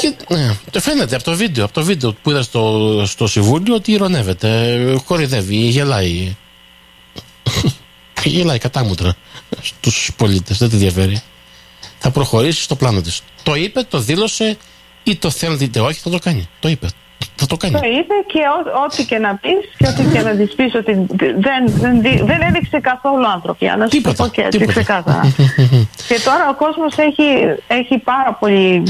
Και, 0.01 0.17
ναι. 0.29 0.57
Το 0.71 0.81
φαίνεται 0.81 1.15
από 1.15 1.25
το 1.25 1.35
βίντεο, 1.35 1.65
από 1.65 1.73
το 1.73 1.83
βίντεο 1.83 2.13
που 2.13 2.31
είδα 2.31 2.43
στο, 2.43 3.03
στο 3.07 3.27
Συμβούλιο 3.27 3.75
ότι 3.75 3.93
ηρωνεύεται, 3.93 4.79
κορυδεύει, 5.05 5.57
γελάει. 5.57 6.37
γελάει 8.25 8.59
κατάμουτρα 8.59 9.15
στους 9.61 10.11
πολίτες, 10.17 10.59
δεν 10.59 10.69
τη 10.69 10.77
διαφέρει. 10.77 11.23
Θα 11.99 12.11
προχωρήσει 12.11 12.63
στο 12.63 12.77
πλάνο 12.77 13.01
της. 13.01 13.21
Το 13.43 13.55
είπε, 13.55 13.83
το 13.83 13.99
δήλωσε 13.99 14.57
ή 15.03 15.17
το 15.17 15.31
θέλετε 15.31 15.65
είτε 15.65 15.81
όχι 15.81 16.01
θα 16.01 16.11
το 16.11 16.19
κάνει. 16.19 16.49
Το 16.61 16.69
είπε. 16.69 16.89
Θα 17.41 17.47
το 17.47 17.57
κάνει. 17.57 17.73
Το 17.75 17.81
είπε 17.99 18.15
και 18.33 18.43
ό,τι 18.85 19.05
και 19.11 19.19
να 19.19 19.33
πεις 19.43 19.61
και 19.79 19.87
ό,τι 19.91 20.03
και 20.13 20.21
να 20.27 20.31
της 20.37 20.55
πεις 20.55 20.75
ότι 20.75 20.93
δεν, 21.47 21.61
δεν, 21.67 22.01
δεν 22.31 22.41
έδειξε 22.49 22.79
καθόλου 22.81 23.27
άνθρωποι. 23.37 23.65
Να 23.79 23.85
σου 23.85 23.89
Τίποτα, 23.97 24.23
πω 24.25 24.29
και 24.31 24.41
έτσι 24.41 24.59
τίποτα. 24.59 24.81
ξεκάθαρα. 24.81 25.23
και 26.09 26.17
τώρα 26.25 26.45
ο 26.53 26.55
κόσμος 26.65 26.93
έχει, 27.09 27.29
έχει 27.81 27.99
πάρα 27.99 28.33
πολύ... 28.41 28.83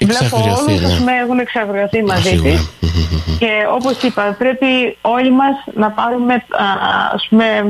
Βλέπω 0.00 0.24
Εξαγριωθεί, 0.24 0.60
όλους 0.62 0.80
ναι. 0.80 0.86
ας 0.86 0.98
πούμε, 0.98 1.12
έχουν 1.22 1.38
εξαγριωθεί 1.38 2.02
μαζί 2.02 2.28
σίγουρα. 2.28 2.50
της. 2.50 2.70
Και 3.40 3.50
όπως 3.76 4.02
είπα, 4.02 4.34
πρέπει 4.38 4.96
όλοι 5.00 5.30
μας 5.30 5.56
να 5.74 5.90
πάρουμε, 5.90 6.34
α, 6.34 6.66
ας 7.14 7.26
πούμε, 7.28 7.44
ε, 7.44 7.62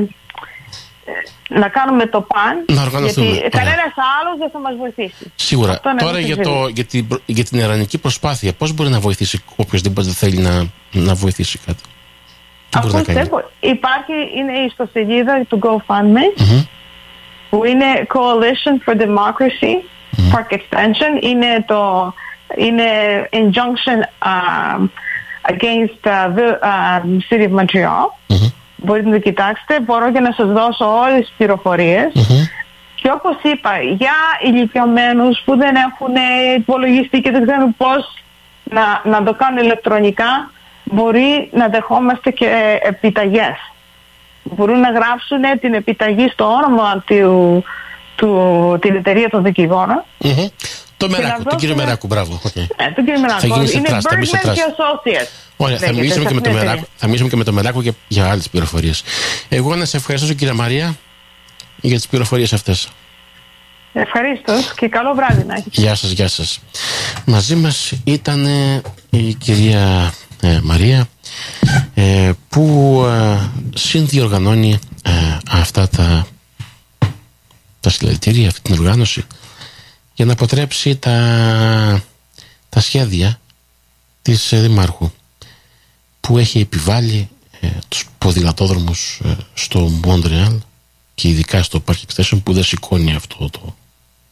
να 1.49 1.67
κάνουμε 1.67 2.05
το 2.05 2.21
παν, 2.21 2.65
Να 2.77 2.81
οργανωθούμε. 2.81 3.25
γιατί 3.25 3.37
Ωραία. 3.37 3.49
κανένας 3.49 3.93
άλλος 4.19 4.37
δεν 4.39 4.49
θα 4.51 4.59
μας 4.59 4.75
βοηθήσει. 4.77 5.31
Σίγουρα. 5.35 5.71
Αυτό 5.71 5.89
είναι 5.89 5.99
Τώρα 5.99 6.17
ένα 6.17 6.25
για, 6.25 6.35
σίγουρο. 6.35 6.61
το, 6.61 6.67
για, 6.67 6.83
την, 6.85 7.07
προ- 7.07 7.21
για 7.25 7.43
την 7.43 7.59
ιρανική 7.59 7.97
προσπάθεια, 7.97 8.53
πώς 8.53 8.73
μπορεί 8.73 8.89
να 8.89 8.99
βοηθήσει 8.99 9.43
οποιοδήποτε 9.55 10.09
θέλει 10.09 10.37
να, 10.37 10.65
να 10.91 11.13
βοηθήσει 11.13 11.59
κάτι; 11.65 11.83
Τι 12.69 12.79
μπορεί 12.79 12.93
να 12.93 12.99
Αυτό 12.99 13.13
κάνει; 13.13 13.27
δεν 13.29 13.43
υπάρχει, 13.59 14.13
είναι 14.37 14.51
η 14.59 14.65
ιστοσελίδα 14.65 15.45
του 15.49 15.59
GoFundMe 15.63 16.41
Μμμ. 16.41 16.61
που 17.49 17.65
είναι 17.65 17.85
Coalition 18.13 18.89
for 18.89 18.95
Democracy 19.01 19.73
Park 20.33 20.53
Extension 20.53 21.23
είναι 21.23 21.63
το 21.67 22.13
είναι 22.57 22.83
injunction 23.31 24.27
um, 24.27 24.81
against 25.53 26.01
uh, 26.03 26.35
the 26.37 26.59
um, 26.63 27.19
City 27.29 27.43
of 27.49 27.51
Montreal 27.59 28.05
Μμμ. 28.27 28.47
Μπορείτε 28.85 29.09
να 29.09 29.15
το 29.15 29.21
κοιτάξετε 29.21 29.79
μπορώ 29.79 30.11
και 30.11 30.19
να 30.19 30.31
σας 30.31 30.47
δώσω 30.47 30.99
όλες 31.03 31.19
τις 31.19 31.33
πληροφορίες 31.37 32.11
Μμμ. 32.13 32.43
και 32.95 33.11
όπως 33.11 33.35
είπα 33.43 33.71
για 33.81 34.17
ηλικιωμένους 34.43 35.41
που 35.45 35.57
δεν 35.57 35.75
έχουν 35.75 36.15
υπολογιστή 36.57 37.21
και 37.21 37.31
δεν 37.31 37.45
ξέρουν 37.47 37.75
πώς 37.77 38.23
να, 38.63 39.01
να 39.03 39.23
το 39.23 39.33
κάνουν 39.33 39.63
ηλεκτρονικά 39.63 40.51
μπορεί 40.83 41.49
να 41.53 41.67
δεχόμαστε 41.67 42.31
και 42.31 42.45
ε, 42.45 42.87
επιταγές 42.87 43.57
μπορούν 44.43 44.79
να 44.79 44.89
γράψουν 44.89 45.59
την 45.61 45.73
επιταγή 45.73 46.29
στο 46.29 46.45
όνομα 46.45 47.03
του, 47.05 47.63
του, 48.15 48.77
την 48.81 48.95
εταιρεία 48.95 49.29
των 49.29 49.43
δικηγόρων. 49.43 50.03
Μμμ. 50.17 50.45
Το 50.97 51.09
Μεράκο, 51.09 51.37
να 51.37 51.43
τον 51.43 51.43
κύριο 51.43 51.57
δώσουμε- 51.59 51.83
Μεράκου, 51.83 52.07
μπράβο. 52.07 52.39
οκ. 52.43 52.55
Ναι, 52.55 52.65
τον 52.95 53.05
κύριο 53.05 53.19
Μεράκο. 53.19 53.45
γίνει 53.47 53.67
σε 53.67 53.77
Είναι 53.77 53.87
trust, 53.91 53.99
θα 54.09 54.15
μπει 54.17 54.25
σε 54.25 54.39
Bergman 54.43 54.49
trust. 54.49 54.53
και 54.53 54.61
Associates. 54.61 55.29
Ωραία, 55.57 55.77
θα 55.77 55.85
λέγεται 55.85 56.01
μιλήσουμε, 56.01 56.23
σε 56.23 56.27
και 56.29 56.33
με 56.33 56.41
το 56.41 56.49
αυτήν 56.49 56.51
την 56.51 56.51
Μεράκο, 56.53 56.71
εταιρεία. 56.71 56.87
θα 56.95 57.05
μιλήσουμε 57.05 57.29
και 57.29 57.35
με 57.35 57.43
το 57.43 57.53
Μεράκο 57.53 57.81
και 57.83 57.93
για 58.07 58.29
άλλες 58.29 58.49
πληροφορίες. 58.49 59.03
Εγώ 59.49 59.75
να 59.75 59.85
σε 59.85 59.97
ευχαριστήσω, 59.97 60.33
κύριε 60.33 60.53
Μαρία, 60.53 60.97
για 61.81 61.95
τις 61.95 62.07
πληροφορίες 62.07 62.53
αυτές. 62.53 62.87
Ευχαρίστως 63.93 64.73
και 64.75 64.87
καλό 64.87 65.13
βράδυ 65.13 65.43
να 65.43 65.53
έχετε. 65.53 65.69
Γεια 65.81 65.95
σας, 65.95 66.09
γεια 66.11 66.27
σας. 66.27 66.59
Μαζί 67.25 67.55
μας 67.55 67.91
ήταν 68.03 68.45
ε, 68.45 68.81
η 69.09 69.33
κυρία 69.33 70.13
ε, 70.41 70.59
Μαρία 70.63 71.07
ε, 71.93 72.31
που 72.49 73.01
ε, 73.07 73.37
συνδιοργανώνει 73.75 74.79
ε, 75.03 75.11
αυτά 75.51 75.87
τα, 75.89 76.27
τα 77.79 77.89
συλλαλητήρια, 77.89 78.47
αυτή 78.47 78.61
την 78.61 78.73
οργάνωση 78.79 79.25
για 80.15 80.25
να 80.25 80.33
αποτρέψει 80.33 80.95
τα, 80.95 82.03
τα 82.69 82.79
σχέδια 82.79 83.39
της 84.21 84.51
ε, 84.51 84.61
Δημάρχου 84.61 85.11
που 86.21 86.37
έχει 86.37 86.59
επιβάλει 86.59 87.29
ε, 87.59 87.69
τους 87.87 88.05
ποδηλατόδρομους 88.17 89.19
ε, 89.23 89.37
στο 89.53 89.79
Μόντρεαλ 89.79 90.61
και 91.15 91.27
ειδικά 91.27 91.63
στο 91.63 91.83
Park 91.85 91.95
Extension 92.07 92.39
που 92.43 92.53
δεν 92.53 92.63
σηκώνει 92.63 93.15
αυτό 93.15 93.49
το, 93.49 93.75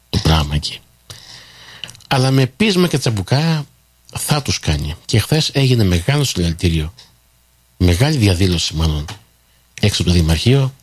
το 0.09 0.19
πράγμα 0.23 0.55
εκεί. 0.55 0.79
Αλλά 2.07 2.31
με 2.31 2.45
πείσμα 2.45 2.87
και 2.87 2.97
τσαμπουκά 2.97 3.65
θα 4.13 4.41
τους 4.41 4.59
κάνει. 4.59 4.95
Και 5.05 5.19
χθες 5.19 5.49
έγινε 5.53 5.83
μεγάλο 5.83 6.23
συλλαλητήριο, 6.23 6.93
μεγάλη 7.77 8.17
διαδήλωση 8.17 8.75
μάλλον, 8.75 9.05
έξω 9.81 10.01
από 10.01 10.11
το 10.11 10.17
Δημαρχείο, 10.17 10.73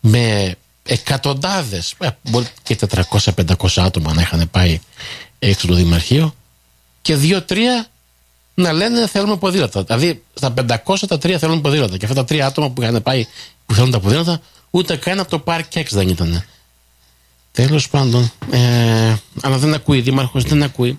με 0.00 0.56
εκατοντάδες, 0.86 1.94
ε, 1.98 2.08
μπορεί 2.22 2.46
και 2.62 2.76
400-500 2.76 3.82
άτομα 3.82 4.14
να 4.14 4.20
είχαν 4.20 4.48
πάει 4.50 4.80
έξω 5.38 5.66
από 5.66 5.74
το 5.74 5.74
Δημαρχείο 5.74 6.34
και 7.02 7.16
δύο-τρία 7.16 7.86
να 8.54 8.72
λένε 8.72 9.06
θέλουμε 9.06 9.36
ποδήλατα. 9.36 9.82
Δηλαδή 9.82 10.22
στα 10.34 10.54
500 10.84 10.96
τα 11.08 11.18
τρία 11.18 11.38
θέλουν 11.38 11.60
ποδήλατα. 11.60 11.96
Και 11.96 12.04
αυτά 12.04 12.16
τα 12.16 12.24
τρία 12.24 12.46
άτομα 12.46 12.70
που 12.70 12.82
είχαν 12.82 13.02
πάει 13.02 13.26
που 13.66 13.74
θέλουν 13.74 13.90
τα 13.90 14.00
ποδήλατα, 14.00 14.40
ούτε 14.70 14.96
καν 14.96 15.20
από 15.20 15.30
το 15.30 15.42
Park 15.46 15.62
X 15.74 15.84
δεν 15.90 16.08
ήταν. 16.08 16.44
Τέλος 17.52 17.88
πάντων, 17.88 18.32
ε, 18.50 19.14
αλλά 19.42 19.58
δεν 19.58 19.74
ακούει, 19.74 20.00
δήμαρχος 20.00 20.44
δεν 20.44 20.62
ακούει. 20.62 20.94